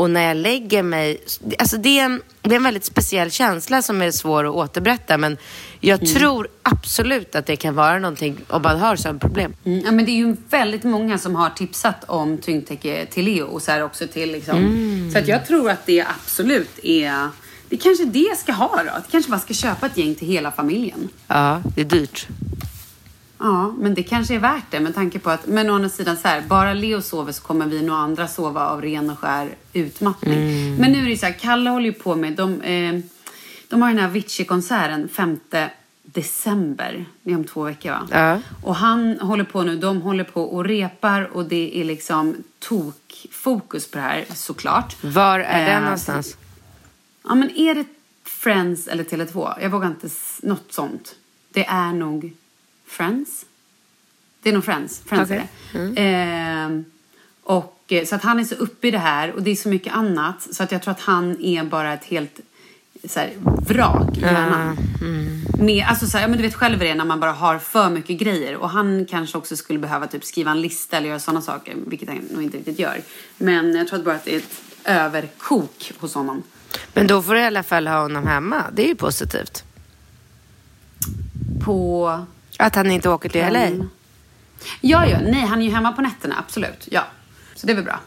[0.00, 1.20] och när jag lägger mig,
[1.58, 5.18] alltså det är, en, det är en väldigt speciell känsla som är svår att återberätta
[5.18, 5.36] men
[5.80, 9.54] jag tror absolut att det kan vara någonting om man har sömnproblem.
[9.64, 13.46] Mm, ja, men det är ju väldigt många som har tipsat om tyngdtäcke till Leo
[13.46, 15.10] och så här också till liksom.
[15.12, 17.28] Så att jag tror att det absolut är,
[17.68, 18.82] det kanske det ska ha då.
[18.82, 21.08] Det kanske man ska köpa ett gäng till hela familjen.
[21.26, 22.28] Ja, det är dyrt.
[23.40, 26.16] Ja, men det kanske är värt det med tanke på att, men å andra sidan
[26.16, 29.48] så här, bara Leo sover så kommer vi nog andra sova av ren och skär
[29.72, 30.76] utmattning.
[30.76, 33.00] Men nu är det så här, Kalle håller ju på med, de, eh,
[33.68, 35.38] de har den här Avicii-konserten 5
[36.02, 37.04] december.
[37.22, 38.08] Det är om två veckor va?
[38.10, 38.38] Ja.
[38.62, 43.90] Och han håller på nu, de håller på och repar och det är liksom tokfokus
[43.90, 44.96] på det här såklart.
[45.04, 46.36] Var är den Eh, någonstans?
[47.22, 47.84] Ja, men är det
[48.24, 49.62] Friends eller Tele2?
[49.62, 50.08] Jag vågar inte...
[50.42, 51.14] Något sånt.
[51.52, 52.32] Det är nog
[52.90, 53.46] Friends.
[54.42, 55.02] Det är nog Friends.
[55.06, 56.00] Friends är det.
[56.00, 56.84] Ehm,
[57.42, 59.68] och, eh, så att han är så uppe i det här och det är så
[59.68, 62.40] mycket annat så att jag tror att han är bara ett helt
[63.08, 64.76] så här, vrak i hjärnan.
[65.58, 67.58] Med, alltså så här, ja, men du vet själv det är när man bara har
[67.58, 68.56] för mycket grejer.
[68.56, 71.74] Och han kanske också skulle behöva typ skriva en lista eller göra sådana saker.
[71.86, 73.02] Vilket han nog inte riktigt gör.
[73.38, 76.42] Men jag tror att bara att det är ett överkok hos honom.
[76.94, 78.64] Men då får du i alla fall ha honom hemma.
[78.72, 79.64] Det är ju positivt.
[81.64, 82.26] På...
[82.60, 83.86] Att han inte åker till LA.
[84.80, 85.18] Ja, ja.
[85.20, 86.34] Nej, han är ju hemma på nätterna.
[86.38, 86.88] Absolut.
[86.90, 87.04] Ja.
[87.54, 88.00] Så det är väl bra.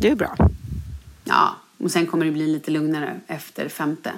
[0.00, 0.36] Det är bra.
[1.24, 1.56] Ja.
[1.78, 4.12] Och sen kommer det bli lite lugnare efter femte.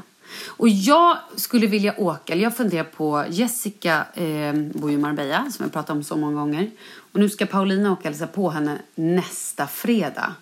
[0.47, 5.51] Och jag skulle vilja åka, eller jag funderar på, Jessica eh, bor ju i Marbella
[5.51, 6.71] som jag pratat om så många gånger.
[7.13, 10.35] Och nu ska Paulina åka och hälsa på henne nästa fredag.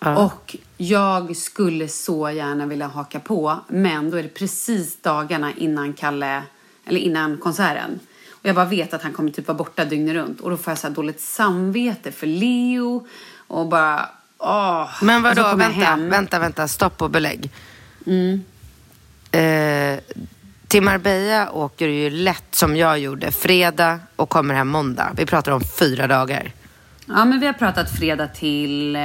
[0.00, 5.92] Och jag skulle så gärna vilja haka på, men då är det precis dagarna innan
[5.92, 6.42] Kalle,
[6.84, 8.00] eller innan konserten.
[8.40, 10.40] Och jag bara vet att han kommer typ vara borta dygnet runt.
[10.40, 13.06] Och då får jag så här dåligt samvete för Leo.
[13.46, 14.88] Och bara, åh.
[15.02, 16.08] Men vadå, jag vänta, hem.
[16.08, 17.50] vänta, vänta, stopp och belägg.
[19.30, 19.98] Eh,
[20.68, 25.12] till Marbella åker du ju lätt som jag gjorde, fredag och kommer hem måndag.
[25.16, 26.52] Vi pratar om fyra dagar.
[27.06, 29.02] Ja, men vi har pratat fredag till eh,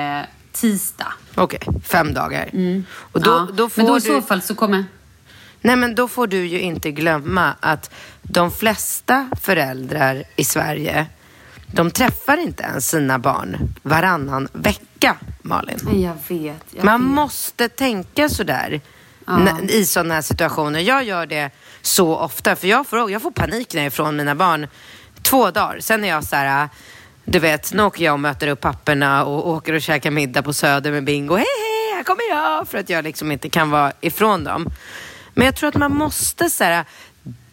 [0.51, 1.13] tisdag.
[1.35, 2.49] Okej, fem dagar.
[2.95, 3.47] Och då, ja.
[3.53, 4.07] då får men då i du...
[4.07, 4.85] så fall så kommer...
[5.63, 11.05] Nej, men då får du ju inte glömma att de flesta föräldrar i Sverige,
[11.67, 15.79] de träffar inte ens sina barn varannan vecka, Malin.
[16.01, 16.63] Jag vet.
[16.71, 17.09] Jag Man vet.
[17.15, 18.81] måste tänka sådär.
[19.27, 20.79] n- i sådana här situationer.
[20.79, 21.49] Jag gör det
[21.81, 24.67] så ofta, för jag får, jag får panik när jag är ifrån mina barn
[25.21, 25.79] två dagar.
[25.79, 26.69] Sen är jag så här,
[27.25, 30.53] du vet, nu åker jag och möter upp papperna och åker och käkar middag på
[30.53, 31.35] Söder med Bingo.
[31.35, 32.67] Hej, hej, här kommer jag!
[32.67, 34.69] För att jag liksom inte kan vara ifrån dem.
[35.33, 36.85] Men jag tror att man måste så här,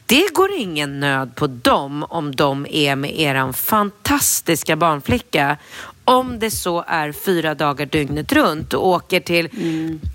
[0.07, 5.57] det går ingen nöd på dem om de är med eran fantastiska barnflicka.
[6.05, 9.49] Om det så är fyra dagar dygnet runt och åker till...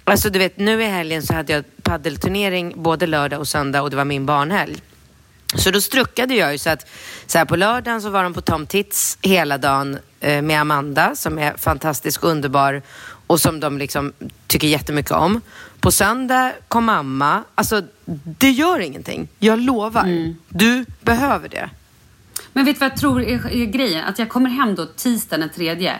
[0.03, 3.89] Alltså du vet, nu i helgen så hade jag paddelturnering både lördag och söndag och
[3.89, 4.81] det var min barnhelg.
[5.55, 6.87] Så då struckade jag ju så att
[7.25, 11.15] så här på lördagen så var de på Tom Tits hela dagen eh, med Amanda
[11.15, 12.81] som är fantastisk och underbar
[13.27, 14.13] och som de liksom
[14.47, 15.41] tycker jättemycket om.
[15.79, 17.43] På söndag kom mamma.
[17.55, 17.81] Alltså
[18.39, 19.27] det gör ingenting.
[19.39, 20.33] Jag lovar.
[20.49, 21.69] Du behöver det.
[22.53, 24.05] Men vet du vad jag tror är, är grejen?
[24.05, 25.99] Att jag kommer hem då tisdagen den tredje.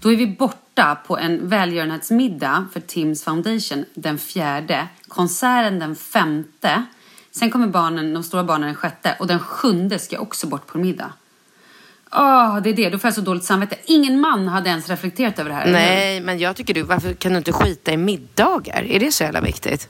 [0.00, 4.88] Då är vi borta på en välgörenhetsmiddag för Tims Foundation den fjärde.
[5.08, 6.84] Konserten den femte.
[7.30, 9.16] Sen kommer barnen, de stora barnen den sjätte.
[9.18, 11.12] Och den sjunde ska jag också bort på middag.
[12.14, 12.90] Åh, det är det.
[12.90, 13.76] Då får jag så dåligt samvete.
[13.84, 15.72] Ingen man hade ens reflekterat över det här.
[15.72, 18.86] Nej, men jag tycker du, varför kan du inte skita i middagar?
[18.88, 19.88] Är det så jävla viktigt?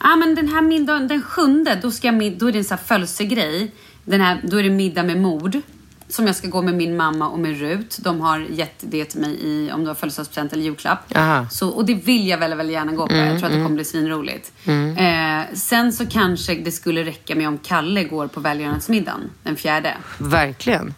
[0.00, 2.78] Ja, men den här middagen, den sjunde, då, ska jag, då är det en sån
[2.78, 3.72] här födelsegrej.
[4.04, 5.60] Den här, då är det middag med mord.
[6.08, 7.98] Som jag ska gå med min mamma och med Rut.
[8.00, 11.16] De har gett det till mig i, om det var födelsedagspresent eller julklapp.
[11.16, 11.46] Aha.
[11.50, 13.14] Så, och det vill jag väldigt, väldigt gärna gå på.
[13.14, 14.52] jag tror att det kommer bli svinroligt.
[14.96, 19.94] Eh, sen så kanske det skulle räcka med om Kalle går på välgörenhetsmiddagen den fjärde.
[20.18, 20.94] Verkligen.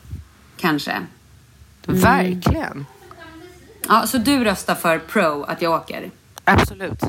[0.60, 1.06] Kanske.
[1.86, 2.86] Verkligen.
[3.88, 6.10] Ja, så du röstar för pro att jag åker?
[6.44, 7.00] Absolut.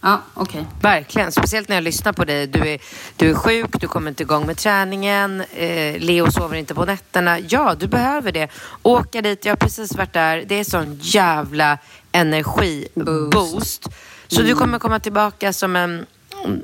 [0.00, 0.66] Ja, okej.
[0.80, 1.32] Verkligen.
[1.32, 2.46] Speciellt när jag lyssnar på dig.
[2.46, 2.78] Du är,
[3.16, 5.40] du är sjuk, du kommer inte igång med träningen.
[5.40, 7.38] Eh, Leo sover inte på nätterna.
[7.38, 8.48] Ja, du behöver det.
[8.82, 10.44] Åka dit, jag har precis varit där.
[10.46, 11.78] Det är sån jävla
[12.12, 13.88] energiboost.
[14.28, 16.06] Så du kommer komma tillbaka som en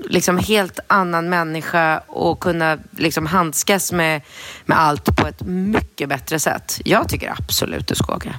[0.08, 4.22] liksom helt annan människa och kunna liksom handskas med,
[4.66, 6.80] med allt på ett mycket bättre sätt.
[6.84, 8.36] Jag tycker absolut du ska åka.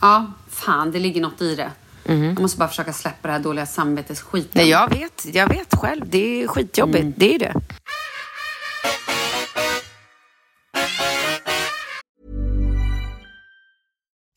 [0.00, 1.70] Ja, fan, det ligger något i det.
[2.06, 4.50] Jag måste bara försöka släppa det här dåliga samvetesskiten.
[4.52, 5.26] Nej, jag vet.
[5.34, 6.04] Jag vet själv.
[6.08, 7.06] Det är skitjobbigt.
[7.16, 7.54] Det är det.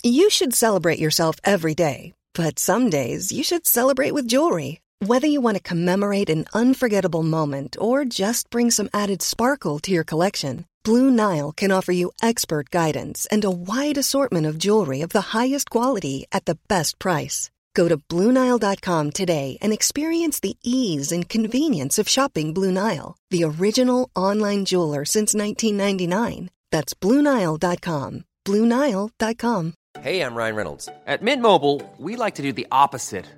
[0.04, 4.78] You should celebrate yourself every day, but some days you should celebrate with jewelry.
[5.00, 9.92] Whether you want to commemorate an unforgettable moment or just bring some added sparkle to
[9.92, 15.02] your collection, Blue Nile can offer you expert guidance and a wide assortment of jewelry
[15.02, 17.52] of the highest quality at the best price.
[17.76, 23.44] Go to BlueNile.com today and experience the ease and convenience of shopping Blue Nile, the
[23.44, 26.50] original online jeweler since 1999.
[26.72, 28.24] That's BlueNile.com.
[28.46, 29.74] BlueNile.com.
[30.02, 30.90] Hey, I'm Ryan Reynolds.
[31.06, 33.28] At Mint Mobile, we like to do the opposite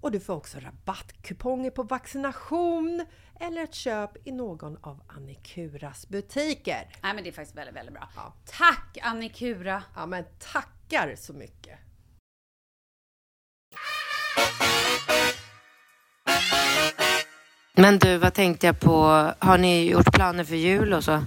[0.00, 3.06] och du får också rabattkuponger på vaccination
[3.40, 6.88] eller ett köp i någon av Annikuras butiker.
[7.02, 8.08] Nej men det är faktiskt väldigt, väldigt bra.
[8.58, 9.82] Tack Annikura!
[9.96, 11.78] Ja men tackar så mycket!
[17.72, 19.30] Men du, vad tänkte jag på?
[19.38, 21.24] Har ni gjort planer för jul och så?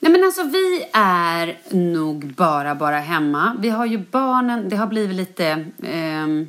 [0.00, 3.56] Nej men alltså vi är nog bara, bara hemma.
[3.58, 6.48] Vi har ju barnen, det har blivit lite ehm,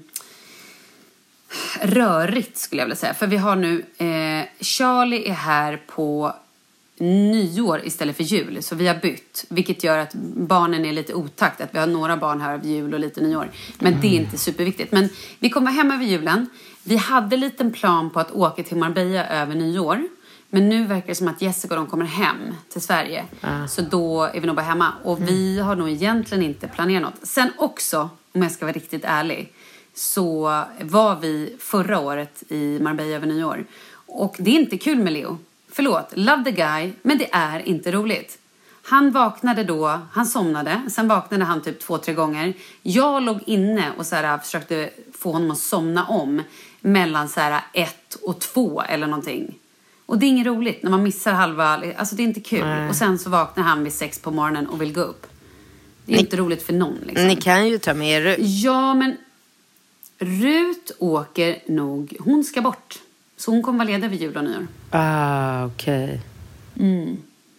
[1.82, 3.14] rörigt skulle jag vilja säga.
[3.14, 6.36] För vi har nu, eh, Charlie är här på
[7.00, 8.64] nyår istället för jul.
[8.64, 9.46] Så vi har bytt.
[9.50, 11.62] Vilket gör att barnen är lite otakt.
[11.62, 13.50] Att vi har några barn här över jul och lite nyår.
[13.80, 14.92] Men det är inte superviktigt.
[14.92, 16.50] Men vi kommer hem över julen.
[16.84, 20.08] Vi hade en liten plan på att åka till Marbella över nyår.
[20.50, 23.26] Men nu verkar det som att Jessica och de kommer hem till Sverige.
[23.70, 24.94] Så då är vi nog bara hemma.
[25.04, 27.28] Och vi har nog egentligen inte planerat något.
[27.28, 29.54] Sen också, om jag ska vara riktigt ärlig.
[29.98, 33.66] Så var vi förra året i Marbella över nyår.
[34.06, 35.38] Och det är inte kul med Leo.
[35.72, 38.38] Förlåt, love the guy, men det är inte roligt.
[38.84, 42.54] Han vaknade då, han somnade, sen vaknade han typ två, tre gånger.
[42.82, 46.44] Jag låg inne och så här, försökte få honom att somna om
[46.80, 49.56] mellan så här, ett och två eller någonting.
[50.06, 52.66] Och det är inget roligt när man missar halva, alltså det är inte kul.
[52.66, 52.90] Nej.
[52.90, 55.28] Och sen så vaknar han vid sex på morgonen och vill gå upp.
[56.06, 57.28] Det är inte roligt för någon liksom.
[57.28, 58.36] Ni kan ju ta med er.
[58.40, 59.18] Ja, men
[60.20, 63.00] Rut åker nog, hon ska bort.
[63.38, 64.68] Så hon kommer vara ledig vid jul och nyår.
[64.92, 66.22] Ah, okej.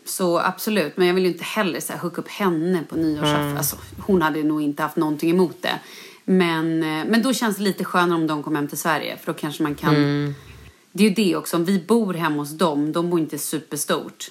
[0.04, 3.56] Så absolut, men jag vill ju inte heller så här, hooka upp henne på nyårsafton.
[3.56, 5.80] Alltså, hon hade nog inte haft någonting emot det.
[6.24, 9.16] Men, eh, men då känns det lite skönare om de kommer hem till Sverige.
[9.16, 9.94] För då kanske man kan...
[10.92, 14.30] Det är ju det också, om vi bor hemma hos dem, de bor inte superstort.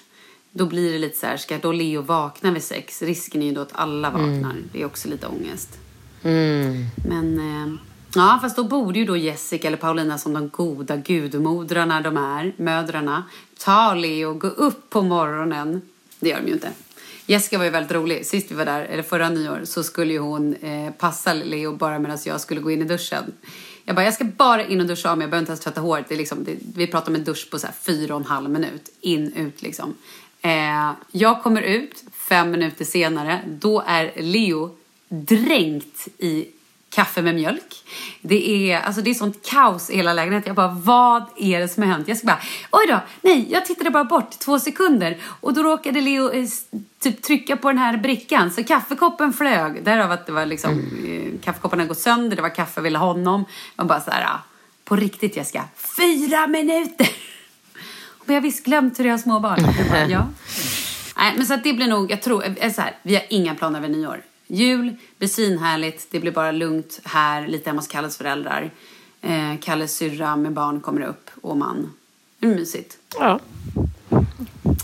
[0.52, 3.02] Då blir det lite så här, ska då Leo vakna vid sex?
[3.02, 4.56] Risken är ju då att alla vaknar.
[4.72, 5.78] Det är också lite ångest.
[7.08, 7.80] Men eh,
[8.16, 12.54] ja, fast då borde ju då Jessica eller Paulina som de goda gudmodrarna de är,
[12.58, 13.24] mödrarna,
[13.60, 15.82] ta Leo och gå upp på morgonen.
[16.20, 16.72] Det gör de ju inte.
[17.26, 18.26] Jessica var ju väldigt rolig.
[18.26, 22.00] Sist vi var där, eller förra nyår, så skulle ju hon eh, passa Leo bara
[22.00, 23.24] medan jag skulle gå in i duschen.
[23.86, 25.82] Jag bara, jag ska bara in och duscha av mig, jag behöver inte ens tvätta
[25.82, 26.06] håret.
[26.10, 28.28] Det är liksom, det, vi pratar om en dusch på så här fyra och en
[28.28, 28.90] halv minut.
[29.02, 29.96] In, ut liksom.
[30.42, 34.76] Eh, jag kommer ut, fem minuter senare, då är Leo
[35.10, 36.48] dränkt i
[36.90, 37.84] kaffe med mjölk.
[38.22, 40.48] Det är, alltså det är sånt kaos i hela lägenheten.
[40.48, 42.08] Jag bara, vad är det som har hänt?
[42.08, 46.02] Jag ska bara, oj då, nej, jag tittade bara bort två sekunder och då råkade
[46.02, 46.48] Leo eh,
[47.00, 49.84] typ trycka på den här brickan så kaffekoppen flög.
[49.84, 50.72] Därav att det var liksom,
[51.06, 53.46] eh, kaffekoppen hade gått sönder, det var kaffe jag ville honom.
[53.76, 54.40] Man bara så här, ah,
[54.84, 55.64] på riktigt Jessica,
[55.98, 57.10] fyra minuter!
[58.26, 59.60] Men jag har visst glömt hur det är att ha små barn.
[59.78, 60.28] Jag bara, ja.
[61.18, 63.56] Nej, men så att det blir nog, jag tror, eh, så här, vi har inga
[63.56, 64.22] planer över nyår.
[64.48, 68.72] Jul blir svinhärligt, det blir bara lugnt här, lite hemma hos Kalles föräldrar.
[69.22, 71.94] Eh, Kalles syrra med barn kommer upp och man.
[72.40, 72.98] Det är mysigt.
[73.20, 73.40] Ja.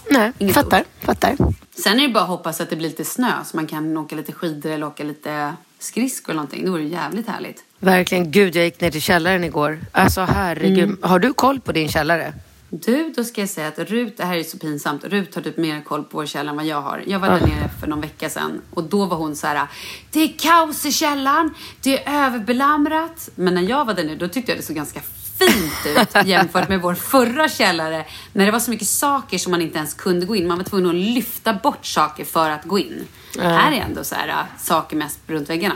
[0.10, 1.38] Nej, Inget fattar, fattar.
[1.76, 4.16] Sen är det bara att hoppas att det blir lite snö så man kan åka
[4.16, 6.66] lite skidor eller åka lite skridskor eller någonting.
[6.66, 7.64] Det vore jävligt härligt.
[7.80, 8.32] Verkligen.
[8.32, 9.80] Gud, jag gick ner till källaren igår.
[9.92, 10.84] Alltså herregud.
[10.84, 11.00] Mm.
[11.02, 12.34] Har du koll på din källare?
[12.82, 15.58] Du, då ska jag säga att Rut, det här är så pinsamt, Rut har typ
[15.58, 17.04] mer koll på vår källare än vad jag har.
[17.08, 19.68] Jag var där nere för någon vecka sedan och då var hon så här,
[20.12, 23.30] det är kaos i källaren, det är överbelamrat.
[23.36, 25.02] Men när jag var där nere, då tyckte jag det såg ganska
[25.40, 28.06] fint ut jämfört med vår förra källare.
[28.34, 30.48] När det var så mycket saker som man inte ens kunde gå in.
[30.48, 33.08] Man var tvungen att lyfta bort saker för att gå in.
[33.40, 35.76] Här är ändå så här, äh, saker mest runt väggarna.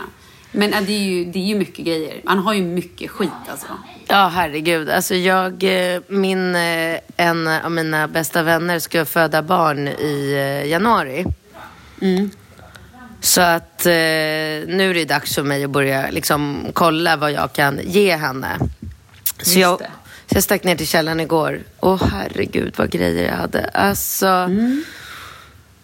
[0.52, 2.20] Men äh, det är, ju, det är ju mycket grejer.
[2.24, 3.66] Man har ju mycket skit alltså.
[4.06, 4.90] Ja, herregud.
[4.90, 10.70] Alltså jag, eh, min, eh, en av mina bästa vänner ska föda barn i eh,
[10.70, 11.24] januari.
[13.20, 17.80] Så att nu är det dags för mig att börja liksom kolla vad jag kan
[17.84, 18.58] ge henne.
[19.42, 21.60] Så jag, så jag stack ner till källaren igår.
[21.80, 23.64] Åh herregud vad grejer jag hade.
[23.64, 24.48] Alltså.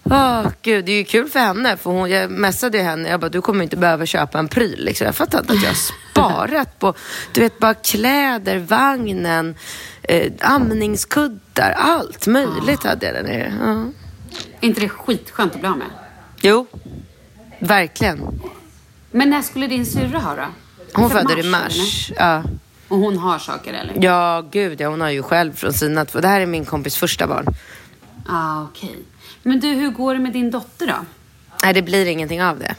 [0.05, 1.77] Åh, gud, det är ju kul för henne.
[1.77, 3.09] För hon, jag messade henne.
[3.09, 4.85] Jag bara, du kommer inte behöva köpa en pryl.
[4.85, 5.05] Liksom.
[5.05, 5.77] Jag fattar inte att jag har
[6.11, 6.95] sparat på,
[7.33, 9.55] du vet, bara kläder, vagnen,
[10.03, 13.55] eh, amningskuddar, allt möjligt hade jag där nere.
[13.61, 13.91] Ja.
[14.61, 15.87] Är inte det skitskönt att bli av med?
[16.43, 16.67] Jo,
[17.59, 18.41] verkligen.
[19.11, 20.45] Men när skulle din syrra ha då?
[20.95, 22.11] Hon födde i mars.
[22.17, 22.43] Ja.
[22.89, 24.05] Och hon har saker eller?
[24.05, 24.89] ja, gud ja.
[24.89, 26.21] Hon har ju själv från sina två.
[26.21, 27.47] Det här är min kompis första barn.
[28.29, 28.99] Ah, okej.
[29.47, 30.95] Men du, hur går det med din dotter då?
[31.65, 32.75] Nej, det blir ingenting av det.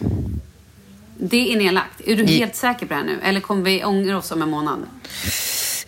[1.17, 2.01] Det är nedlagt.
[2.05, 3.19] Är du helt säker på det här nu?
[3.23, 4.79] Eller kommer vi ångra oss om en månad?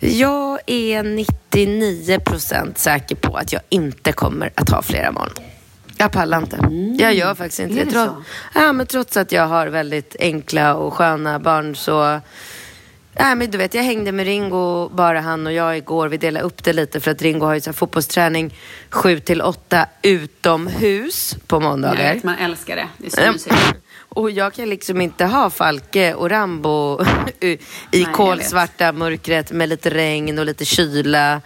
[0.00, 5.30] Jag är 99% säker på att jag inte kommer att ha flera barn.
[5.96, 6.58] Jag pallar inte.
[7.04, 7.90] Jag gör faktiskt inte Är det.
[7.90, 8.24] Trots, så?
[8.54, 12.20] ja, men trots att jag har väldigt enkla och sköna barn så...
[13.12, 16.08] Nej, men du vet, jag hängde med Ringo, bara han och jag igår.
[16.08, 18.54] Vi delade upp det lite för att Ringo har ju så fotbollsträning
[18.90, 22.14] 7 till 8 utomhus på Jag måndagar.
[22.14, 22.88] vet, man älskar det.
[22.98, 23.56] Det är så mysigt.
[24.10, 27.00] Och jag kan liksom inte ha Falke och Rambo
[27.40, 27.58] i
[27.90, 31.40] jag kolsvarta mörkret med lite regn och lite kyla.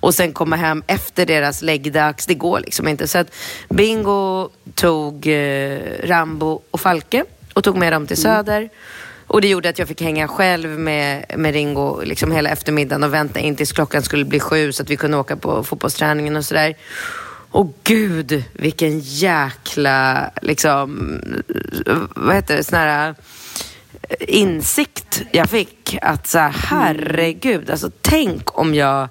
[0.00, 2.26] Och sen komma hem efter deras läggdags.
[2.26, 3.08] Det går liksom inte.
[3.08, 3.34] Så att
[3.68, 8.68] Bingo tog eh, Rambo och Falke och tog med dem till Söder.
[9.26, 13.14] Och det gjorde att jag fick hänga själv med, med Ringo liksom hela eftermiddagen och
[13.14, 16.44] vänta in tills klockan skulle bli sju så att vi kunde åka på fotbollsträningen och
[16.44, 16.74] sådär.
[17.50, 21.12] Och gud, vilken jäkla, liksom,
[22.16, 23.14] vad heter det, sån här
[24.02, 25.98] eh, insikt jag fick.
[26.02, 29.08] Att så här, herregud, alltså tänk om jag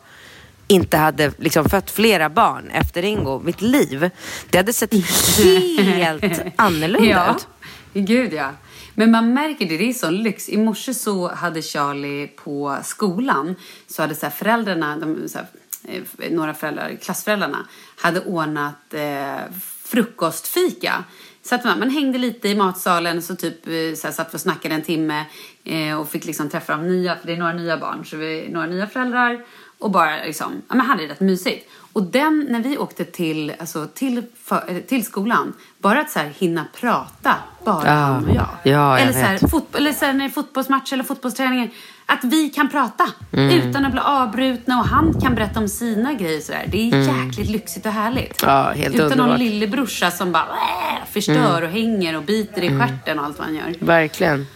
[0.68, 3.40] inte hade liksom fött flera barn efter Ringo.
[3.40, 4.10] Mitt liv,
[4.50, 4.94] det hade sett
[5.78, 8.08] helt annorlunda Ja, ut.
[8.08, 8.50] gud ja.
[8.96, 10.50] Men man märker det, det är sån lyx.
[10.50, 13.56] I morse så hade Charlie på skolan,
[13.88, 15.48] så hade så här föräldrarna, de, så här,
[15.84, 21.04] eh, några föräldrar, klassföräldrarna, hade ordnat eh, frukostfika.
[21.44, 24.38] Så att man, man hängde lite i matsalen så typ eh, så här, satt vi
[24.38, 25.26] och snackade en timme
[25.64, 28.50] eh, och fick liksom träffa de nya, för det är några nya barn, så vi
[28.50, 29.46] några nya föräldrar
[29.80, 31.70] och bara liksom, ja men hade det rätt mysigt.
[31.94, 36.20] Och den, när vi åkte till, alltså till, för, eh, till skolan, bara att så
[36.20, 37.36] här hinna prata,
[37.66, 37.92] bara Ja.
[37.94, 38.48] han och jag.
[38.64, 39.52] Ja, jag eller, så här, vet.
[39.52, 41.70] fotboll, eller så här, när det är fotbollsmatch eller fotbollsträningar,
[42.06, 43.50] att vi kan prata Mm.
[43.70, 46.66] utan att bli avbrutna och han kan berätta om sina grejer sådär.
[46.72, 48.44] Det är jäkligt lyxigt och härligt.
[48.44, 48.56] Mm.
[48.56, 49.28] Ja, helt utan underbart.
[49.30, 51.64] någon lillebrorsa som bara äh, förstör Mm.
[51.64, 53.76] och hänger och biter i stjärten och allt vad han gör.
[53.80, 54.48] Verkligen.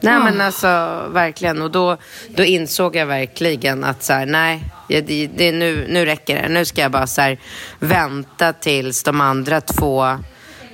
[0.00, 0.18] Nej Ah.
[0.24, 0.66] men alltså
[1.12, 1.62] verkligen.
[1.62, 1.96] Och då,
[2.28, 6.48] då insåg jag verkligen att så här, nej, det, det, nu, nu räcker det.
[6.48, 7.38] Nu ska jag bara så här,
[7.78, 10.16] vänta tills de andra två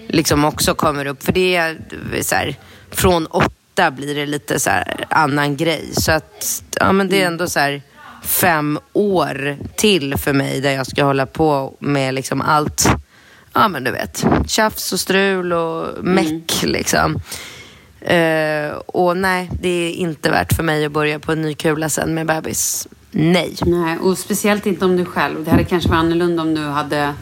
[0.09, 1.23] liksom också kommer upp.
[1.23, 1.77] För det är
[2.23, 2.55] så här,
[2.91, 5.89] från åtta blir det lite så här annan grej.
[5.93, 7.83] Så att, ja men det är ändå så här
[8.23, 12.89] fem år till för mig där jag ska hålla på med liksom allt.
[13.53, 17.21] Ja men du vet, tjafs och strul och meck liksom.
[18.07, 21.89] Eh, och nej, det är inte värt för mig att börja på en ny kula
[21.89, 22.89] sen med bebis.
[23.11, 23.55] Nej.
[23.67, 25.45] Nej, och speciellt inte om du själv.
[25.45, 27.15] Det hade kanske varit annorlunda om du hade,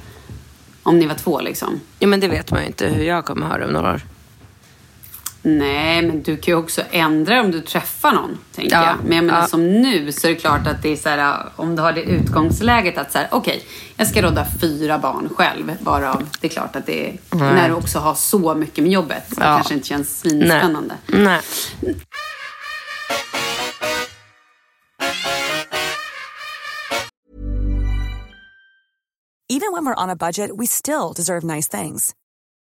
[0.82, 1.80] om ni var två liksom.
[1.98, 4.00] Ja, men det vet man ju inte hur jag kommer ha det om några år.
[5.46, 8.96] Nej, men du kan ju också ändra om du träffar någon, tänker Ja, jag.
[9.04, 9.46] Men jag menar ja.
[9.46, 12.02] som nu så är det klart att det är så här, om du har det
[12.02, 13.64] utgångsläget att så här, okej,
[13.96, 17.54] jag ska råda fyra barn själv, varav det är klart att det är, Nej.
[17.54, 19.54] när du också har så mycket med jobbet, så det Ja.
[19.56, 20.94] kanske inte känns svinspännande.
[21.06, 21.40] Nej.
[29.48, 32.14] Even when we're on a budget, we still deserve nice things.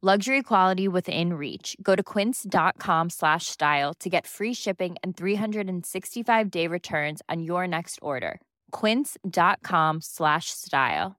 [0.00, 1.76] Luxury quality within reach.
[1.82, 7.66] Go to quince.com slash style to get free shipping and 365 day returns on your
[7.66, 8.40] next order.
[8.70, 11.16] Quince.com slash style.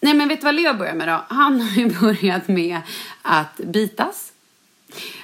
[0.00, 1.24] Nej men vet du vad Leo börjar med då?
[1.28, 2.80] Han har ju börjat med
[3.22, 4.32] att bitas.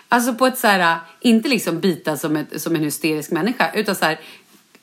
[0.09, 3.95] Alltså på ett så här, inte liksom bitas som, ett, som en hysterisk människa utan
[3.95, 4.21] så här,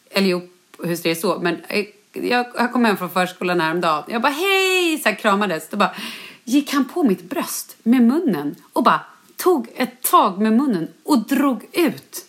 [0.10, 0.50] eller jo,
[0.84, 4.04] hysteriskt så, men eh, jag, jag kom hem från förskolan häromdagen.
[4.08, 5.70] Jag bara hej, så här kramades.
[5.70, 5.96] Då bara
[6.44, 9.02] gick han på mitt bröst med munnen och bara
[9.38, 12.26] tog ett tag med munnen och drog ut.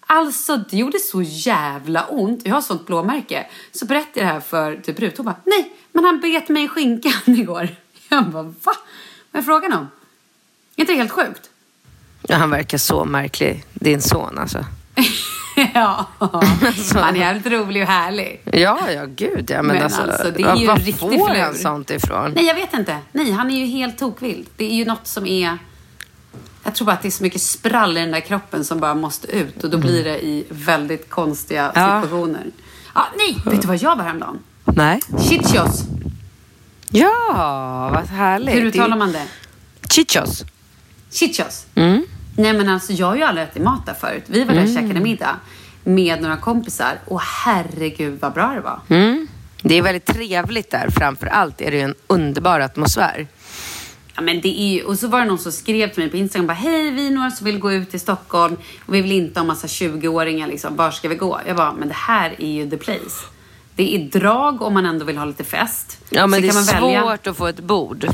[0.00, 2.40] Alltså det gjorde så jävla ont.
[2.46, 3.46] Jag har sånt blåmärke.
[3.72, 5.16] Så berättade jag det här för typ Rut.
[5.16, 7.68] Hon bara nej, men han bet mig i skinkan igår.
[8.08, 8.52] Jag bara va?
[9.30, 9.88] Vad är frågan om?
[10.76, 11.50] Är inte det helt sjukt?
[12.22, 14.64] Ja, han verkar så märklig, din son alltså.
[15.74, 16.06] ja,
[16.94, 18.40] han är jävligt rolig och härlig.
[18.44, 19.62] Ja, ja gud ja.
[19.62, 21.42] Men, Men alltså, alltså, det är ju en riktig får flur.
[21.42, 22.32] han sånt ifrån?
[22.36, 22.98] Nej, jag vet inte.
[23.12, 24.46] Nej, han är ju helt tokvild.
[24.56, 25.58] Det är ju något som är...
[26.64, 28.94] Jag tror bara att det är så mycket sprall i den där kroppen som bara
[28.94, 32.46] måste ut och då blir det i väldigt konstiga situationer.
[32.94, 34.38] Ja, nej, vet du vad jag var häromdagen?
[34.64, 35.00] Nej.
[35.28, 35.84] Chichos.
[36.88, 38.54] Ja, vad härligt.
[38.54, 39.26] Hur uttalar man det?
[39.90, 40.44] Chichos.
[41.10, 41.66] Chichos.
[41.74, 42.02] Mm.
[42.36, 44.24] Nej men alltså jag har ju aldrig ätit mat där förut.
[44.26, 44.82] Vi var där och Mm.
[44.82, 45.36] käkade middag
[45.84, 48.80] med några kompisar och herregud vad bra det var.
[48.88, 49.28] Mm.
[49.62, 50.88] Det är väldigt trevligt där.
[50.90, 53.26] Framför allt är det ju en underbar atmosfär.
[54.14, 56.16] Ja, men det är ju, och så var det någon som skrev till mig på
[56.16, 58.56] Instagram bara hej vi är några som vill gå ut till Stockholm
[58.86, 61.40] och vi vill inte ha massa 20-åringar liksom, var ska vi gå?
[61.46, 63.24] Jag bara, men det här är ju the place.
[63.74, 65.98] Det är drag om man ändå vill ha lite fest.
[66.10, 67.18] Ja, men Så det är svårt välja.
[67.30, 68.06] att få ett bord.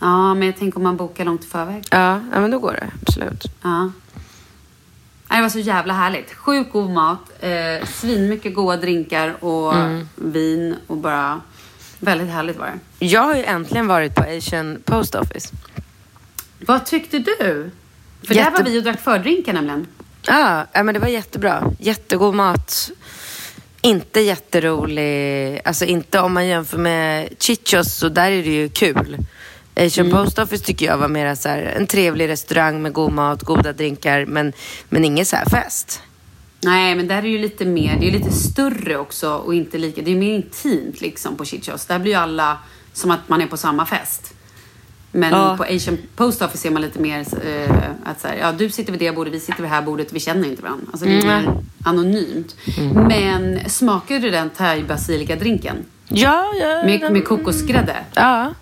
[0.00, 1.84] Ja, men jag tänker om man bokar långt i förväg.
[1.90, 2.90] Ja, ja men då går det.
[3.02, 3.44] Absolut.
[3.62, 3.90] Ja.
[5.28, 6.32] Det var så jävla härligt.
[6.34, 10.08] Sjukt god mat, eh, svinmycket goda drinkar och Mm.
[10.14, 11.40] vin och bara
[11.98, 13.06] väldigt härligt var det.
[13.06, 15.54] Jag har ju äntligen varit på Asian Post Office.
[16.66, 17.70] Vad tyckte du?
[18.22, 19.86] För där Jätte- var vi och drack fördrinkar nämligen.
[20.22, 21.70] Ja, ja, men det var jättebra.
[21.78, 22.90] Jättegod mat.
[23.80, 25.60] Inte jätterolig.
[25.64, 29.18] Alltså inte om man jämför med Chichos så där är det ju kul.
[29.76, 30.24] Asian Mm.
[30.24, 33.72] Post Office tycker jag var mer så här, en trevlig restaurang med god mat, goda
[33.72, 34.52] drinkar, men,
[34.88, 36.02] men ingen så här fest.
[36.60, 40.02] Nej, men där är ju lite mer, det är lite större också och inte lika,
[40.02, 41.86] det är mer intimt liksom på Chichos.
[41.86, 42.58] Där blir ju alla
[42.92, 44.32] som att man är på samma fest.
[45.12, 45.54] Men Ja.
[45.56, 47.70] på Asian Post Office är man lite mer eh,
[48.04, 50.12] att så här, ja du sitter vid det bordet, vi sitter vid det här bordet,
[50.12, 50.86] vi känner inte varandra.
[50.92, 51.44] Alltså det är Mm.
[51.44, 51.54] mer
[51.84, 52.56] anonymt.
[53.08, 55.76] Men smakade du den thai basilika drinken?
[56.08, 56.82] Ja, ja.
[56.84, 57.96] Med, med kokosgrädde?
[58.14, 58.54] Ja.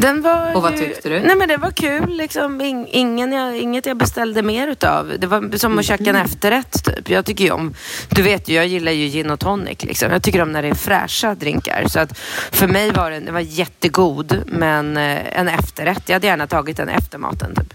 [0.00, 1.20] Den var Och vad ju- tyckte du?
[1.20, 2.60] Nej men det var kul liksom.
[2.60, 5.12] In, ingen jag, inget jag beställde mer utav.
[5.18, 6.16] Det var som att käka Mm.
[6.16, 7.10] en efterrätt typ.
[7.10, 7.74] Jag tycker ju om,
[8.10, 10.10] du vet ju, jag gillar ju gin och tonic liksom.
[10.12, 11.84] Jag tycker om när det är fräscha drinkar.
[11.88, 12.18] Så att
[12.52, 16.02] för mig var den, den var jättegod men eh, en efterrätt.
[16.08, 17.74] Jag hade gärna tagit den efter maten typ.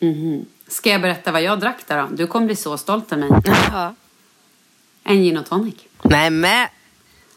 [0.00, 0.44] Mhm.
[0.68, 2.08] Ska jag berätta vad jag drack där då?
[2.12, 3.30] Du kommer bli så stolt av mig.
[3.72, 3.94] Ja.
[5.04, 5.74] En gin och tonic.
[6.02, 6.66] Nej men.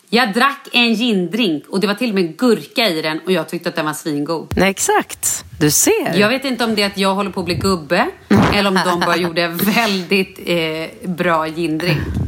[0.10, 3.50] Jag drack en gindrink och det var till och med gurka i den och jag
[3.50, 4.54] tyckte att den var svingod.
[4.56, 5.46] Nej exakt.
[5.60, 6.14] Du ser.
[6.16, 8.08] Jag vet inte om det är att jag håller på att bli gubbe
[8.54, 12.25] eller om de bara gjorde väldigt eh, bra gindrink.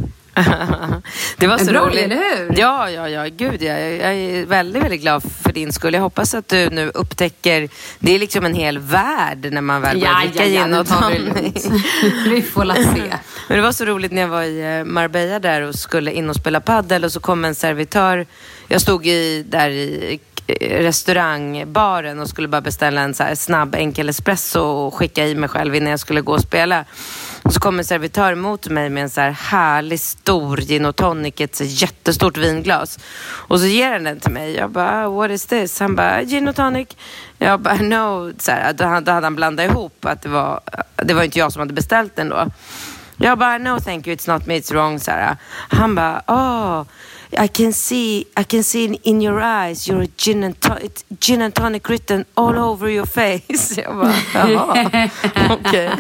[1.38, 2.03] Det var så bra, roligt.
[2.03, 2.59] eller hur?
[2.59, 3.25] Ja, ja, ja.
[3.25, 5.93] Gud, jag, jag är väldigt, väldigt glad för din skull.
[5.93, 7.69] Jag hoppas att du nu upptäcker...
[7.99, 10.73] Det är liksom en hel värld när man väl börjar Ja, dricka ja, ja, gin
[10.73, 11.67] och tonic.
[12.27, 12.83] Vi får la se.
[13.47, 16.29] Men det var så roligt när jag var i eh, Marbella där och skulle in
[16.29, 18.25] och spela paddel och så kom en servitör.
[18.67, 23.75] Jag stod i, där i Eh, restaurangbaren och skulle bara beställa en så här snabb
[23.75, 26.85] enkel espresso och skicka i mig själv innan jag skulle gå och spela.
[27.43, 31.33] Och så kommer servitör mot mig med en så här härlig stor gin och tonic,
[31.37, 32.99] ett så jättestort vinglas.
[33.27, 34.55] Och så ger han den till mig.
[34.55, 35.79] Jag bara, what is this?
[35.79, 36.87] Han bara, gin och tonic.
[37.37, 38.31] Jag bara, no.
[38.39, 40.59] Så här, då, hade- då hade han blandat ihop att det var,
[40.95, 42.45] det var inte jag som hade beställt den då.
[43.17, 44.99] Jag bara, no thank you, it's not me, it's wrong.
[44.99, 45.37] Så här.
[45.69, 46.83] Han bara, oh.
[47.32, 51.03] I can see, I can see in your eyes, you're a gin and, to- it's
[51.19, 53.78] gin and tonic written all over your face.
[53.82, 55.09] Jag bara, jaha,
[55.59, 55.91] okej.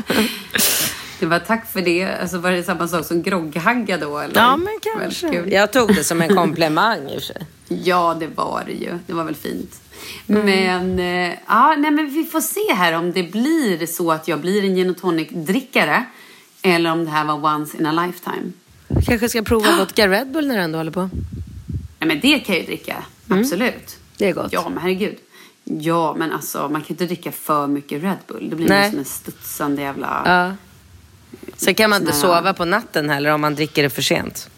[1.19, 2.03] Det var tack för det.
[2.21, 4.35] Alltså var det samma sak som grogghagga då eller?
[4.41, 5.43] Ja, men kanske.
[5.49, 7.45] Jag tog det som en komplimang i och för sig.
[7.67, 8.99] Ja, det var det ju.
[9.07, 9.81] Det var väl fint.
[10.25, 14.39] Men, eh, ja, nej, men vi får se här om det blir så att jag
[14.39, 16.03] blir en gin och tonic-drickare
[16.61, 18.51] eller om det här var once in a lifetime.
[19.05, 21.09] Kanske ska prova vodka Red Bull när du ändå håller på.
[21.99, 23.03] Nej, men det kan jag ju dricka.
[23.27, 23.97] Absolut.
[24.17, 24.53] Det är gott.
[24.53, 25.17] Ja, men herregud.
[25.63, 28.49] Ja, men alltså man kan ju inte dricka för mycket Red Bull.
[28.49, 28.89] Det blir Nej.
[28.89, 30.21] Som en studsande jävla...
[30.25, 30.55] Ja.
[31.57, 34.49] Så kan man inte sova på natten heller om man dricker det för sent.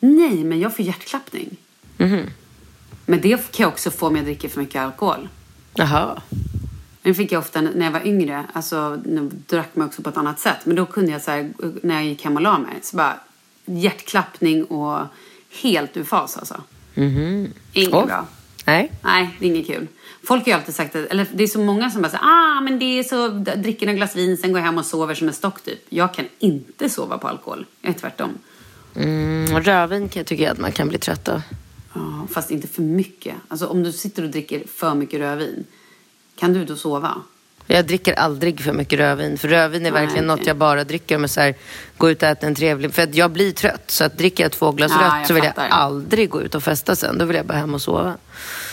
[0.00, 1.56] Nej, men jag får hjärtklappning.
[1.96, 2.30] Mhm.
[3.06, 5.28] Men det kan jag också få om jag dricker för mycket alkohol.
[5.74, 6.22] Jaha.
[7.02, 8.44] Den fick jag ofta när jag var yngre.
[8.52, 10.56] Alltså, nu drack man också på ett annat sätt.
[10.64, 11.52] Men då kunde jag så här,
[11.82, 13.20] när jag gick hem och la mig, så bara
[13.68, 15.06] hjärtklappning och
[15.62, 16.62] helt ur fas alltså.
[16.94, 17.52] Mhm.
[17.72, 18.06] Inget Åh.
[18.06, 18.26] bra.
[18.66, 18.92] Nej.
[19.02, 19.86] Nej, det är inget kul.
[20.22, 22.60] Folk har ju alltid sagt att, eller det är så många som bara säger, ah
[22.60, 25.28] men det är så, dricker en glas vin, sen går jag hem och sover som
[25.28, 25.78] en stock typ.
[25.88, 27.66] Jag kan inte sova på alkohol.
[27.80, 28.30] Jag är tvärtom.
[28.94, 31.42] Mm, rödvin kan jag att man kan bli trött av.
[31.94, 33.34] Ja, fast inte för mycket.
[33.48, 35.64] Alltså om du sitter och dricker för mycket rödvin,
[36.36, 37.14] kan du då sova?
[37.70, 39.38] Jag dricker aldrig för mycket rödvin.
[39.38, 40.36] För rödvin är Nej, verkligen okej.
[40.38, 41.54] något jag bara dricker om jag så här,
[41.96, 42.94] går ut och äter en trevlig...
[42.94, 43.82] För att jag blir trött.
[43.90, 45.62] Så att dricker jag två glas Ja, rött så vill fattar.
[45.64, 47.18] jag aldrig gå ut och festa sen.
[47.18, 48.14] Då vill jag bara hem och sova.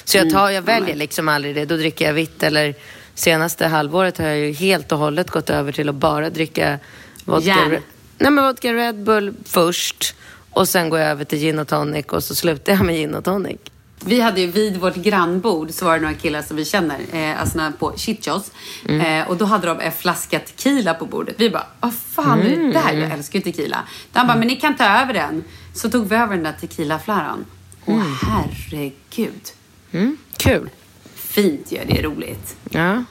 [0.03, 1.65] Så jag, tar, jag väljer liksom aldrig det.
[1.65, 2.43] Då dricker jag vitt.
[2.43, 2.75] Eller
[3.15, 6.79] senaste halvåret har jag ju helt och hållet gått över till att bara dricka
[7.25, 7.49] vodka.
[7.51, 7.81] Re-
[8.17, 10.15] Nej, men vodka Red Bull först.
[10.51, 12.05] Och sen går jag över till gin och tonic.
[12.05, 13.57] Och så slutar jag med gin och tonic.
[14.05, 17.41] Vi hade ju vid vårt grannbord så var det några killar som vi känner, eh,
[17.41, 18.51] alltså på Chichos.
[18.85, 21.35] Eh, och då hade de en flaska tequila på bordet.
[21.37, 22.93] Vi bara, vad fan är det där?
[22.93, 23.77] Jag älskar ju tequila.
[24.13, 25.43] Han bara, men ni kan ta över den.
[25.73, 27.45] Så tog vi över den där tequilafläran.
[27.85, 29.51] Åh herregud.
[29.91, 30.17] Mm.
[30.37, 30.69] Kul.
[31.15, 32.55] Fint ju, det är roligt.
[32.69, 33.03] Ja.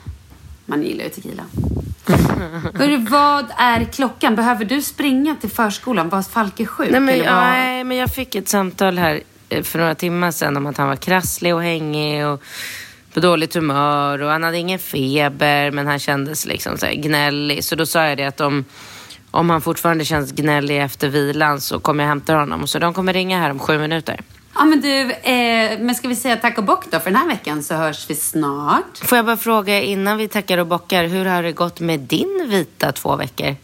[0.66, 1.42] Man gillar ju tequila.
[2.74, 4.36] Hörru, vad är klockan?
[4.36, 6.08] Behöver du springa till förskolan?
[6.08, 6.90] Var Falke sjuk?
[6.90, 7.42] Nej men, eller vad?
[7.42, 9.22] nej, men jag fick ett samtal här
[9.62, 12.42] för några timmar sedan om att han var krasslig och hängig och
[13.14, 17.64] på dåligt humör och han hade ingen feber men han kändes liksom så gnällig.
[17.64, 18.64] Så då sa jag det att om,
[19.30, 22.66] om han fortfarande känns gnällig efter vilan så kommer jag hämta honom.
[22.66, 24.20] Så de kommer ringa här om sju minuter.
[24.54, 27.28] Ja men du, eh, men ska vi säga tack och bock då för den här
[27.28, 28.98] veckan så hörs vi snart.
[28.98, 32.46] Får jag bara fråga innan vi tackar och bockar, hur har det gått med din
[32.48, 33.56] vita två veckor?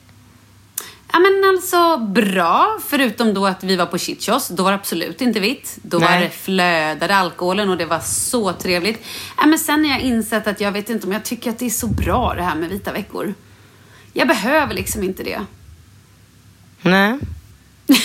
[1.13, 4.49] Ja men alltså bra, förutom då att vi var på Chichos.
[4.49, 5.79] Då var det absolut inte vitt.
[5.83, 6.21] Då var Nej.
[6.21, 9.07] det flödade alkoholen och det var så trevligt.
[9.37, 11.67] Ja, men sen har jag insett att jag vet inte om jag tycker att det
[11.67, 13.35] är så bra det här med vita veckor.
[14.13, 15.41] Jag behöver liksom inte det.
[16.83, 17.19] Nej.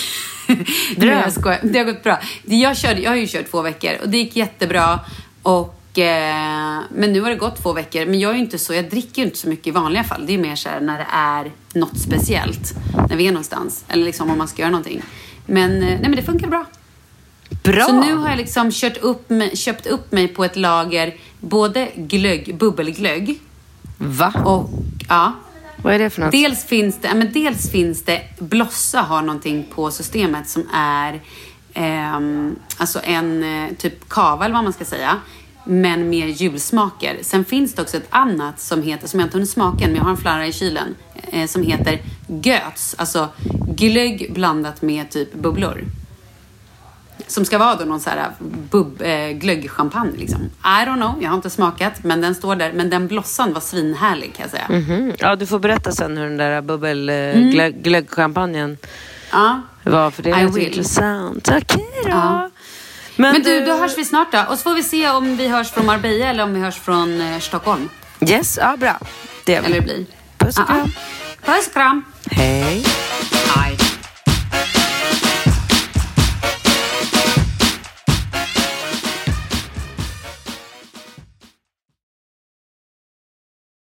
[0.96, 1.60] Nej, jag skojar.
[1.62, 2.18] Det har gått bra.
[2.44, 5.00] Jag, körde, jag har ju kört två veckor och det gick jättebra.
[5.42, 8.06] Och, eh, men nu har det gått två veckor.
[8.06, 10.26] Men jag är ju inte så, jag dricker ju inte så mycket i vanliga fall.
[10.26, 12.74] Det är mer så här när det är något speciellt.
[13.08, 13.84] När vi är någonstans.
[13.88, 15.02] Eller liksom om man ska göra någonting.
[15.46, 16.64] Men, eh, nej, men det funkar bra.
[17.62, 17.84] Bra!
[17.84, 22.56] Så nu har jag liksom kört upp köpt upp mig på ett lager både glögg,
[22.56, 23.40] bubbelglögg.
[23.98, 24.32] Va?
[24.44, 24.70] Och,
[25.08, 25.32] ja.
[25.76, 26.32] Vad är det för något?
[26.32, 31.20] Dels finns det, men dels finns det, Blossa har någonting på systemet som är
[31.74, 35.16] ehm, alltså en eh, typ kava eller vad man ska säga.
[35.66, 37.16] Men med julsmaker.
[37.22, 40.02] Sen finns det också ett annat som heter, som jag inte hunnit smaka men jag
[40.02, 40.94] har en flarra i kylen.
[41.32, 42.94] Eh, som heter Göts.
[42.98, 43.28] Alltså
[43.76, 45.84] glögg blandat med typ bubblor.
[47.26, 48.30] Som ska vara då någon så här
[48.70, 50.40] bub, eh, glöggchampagne liksom.
[50.64, 52.04] I don't know, jag har inte smakat.
[52.04, 52.72] Men den står där.
[52.72, 54.66] Men den blossan var svinhärlig kan jag säga.
[54.80, 55.12] Mhm.
[55.18, 56.66] Ja, du får berätta sen hur den där Mm.
[56.66, 58.78] bubbelglöggchampagnen
[59.32, 59.60] Ja.
[59.84, 60.10] var.
[60.10, 61.48] För det är intressant.
[61.48, 62.08] Okej då.
[62.08, 62.50] Ja.
[63.16, 64.44] Men, du, då hörs vi snart då.
[64.48, 67.20] Och så får vi se om vi hörs från Marbella eller om vi hörs från
[67.20, 67.88] eh, Stockholm.
[68.28, 68.98] Yes, ja bra.
[69.44, 69.66] Det gör vi.
[69.66, 70.06] Eller det blir.
[70.38, 70.92] Puss och Ja, kram.
[71.46, 71.52] ja.
[71.54, 72.04] Puss och kram.
[72.30, 72.84] Hej.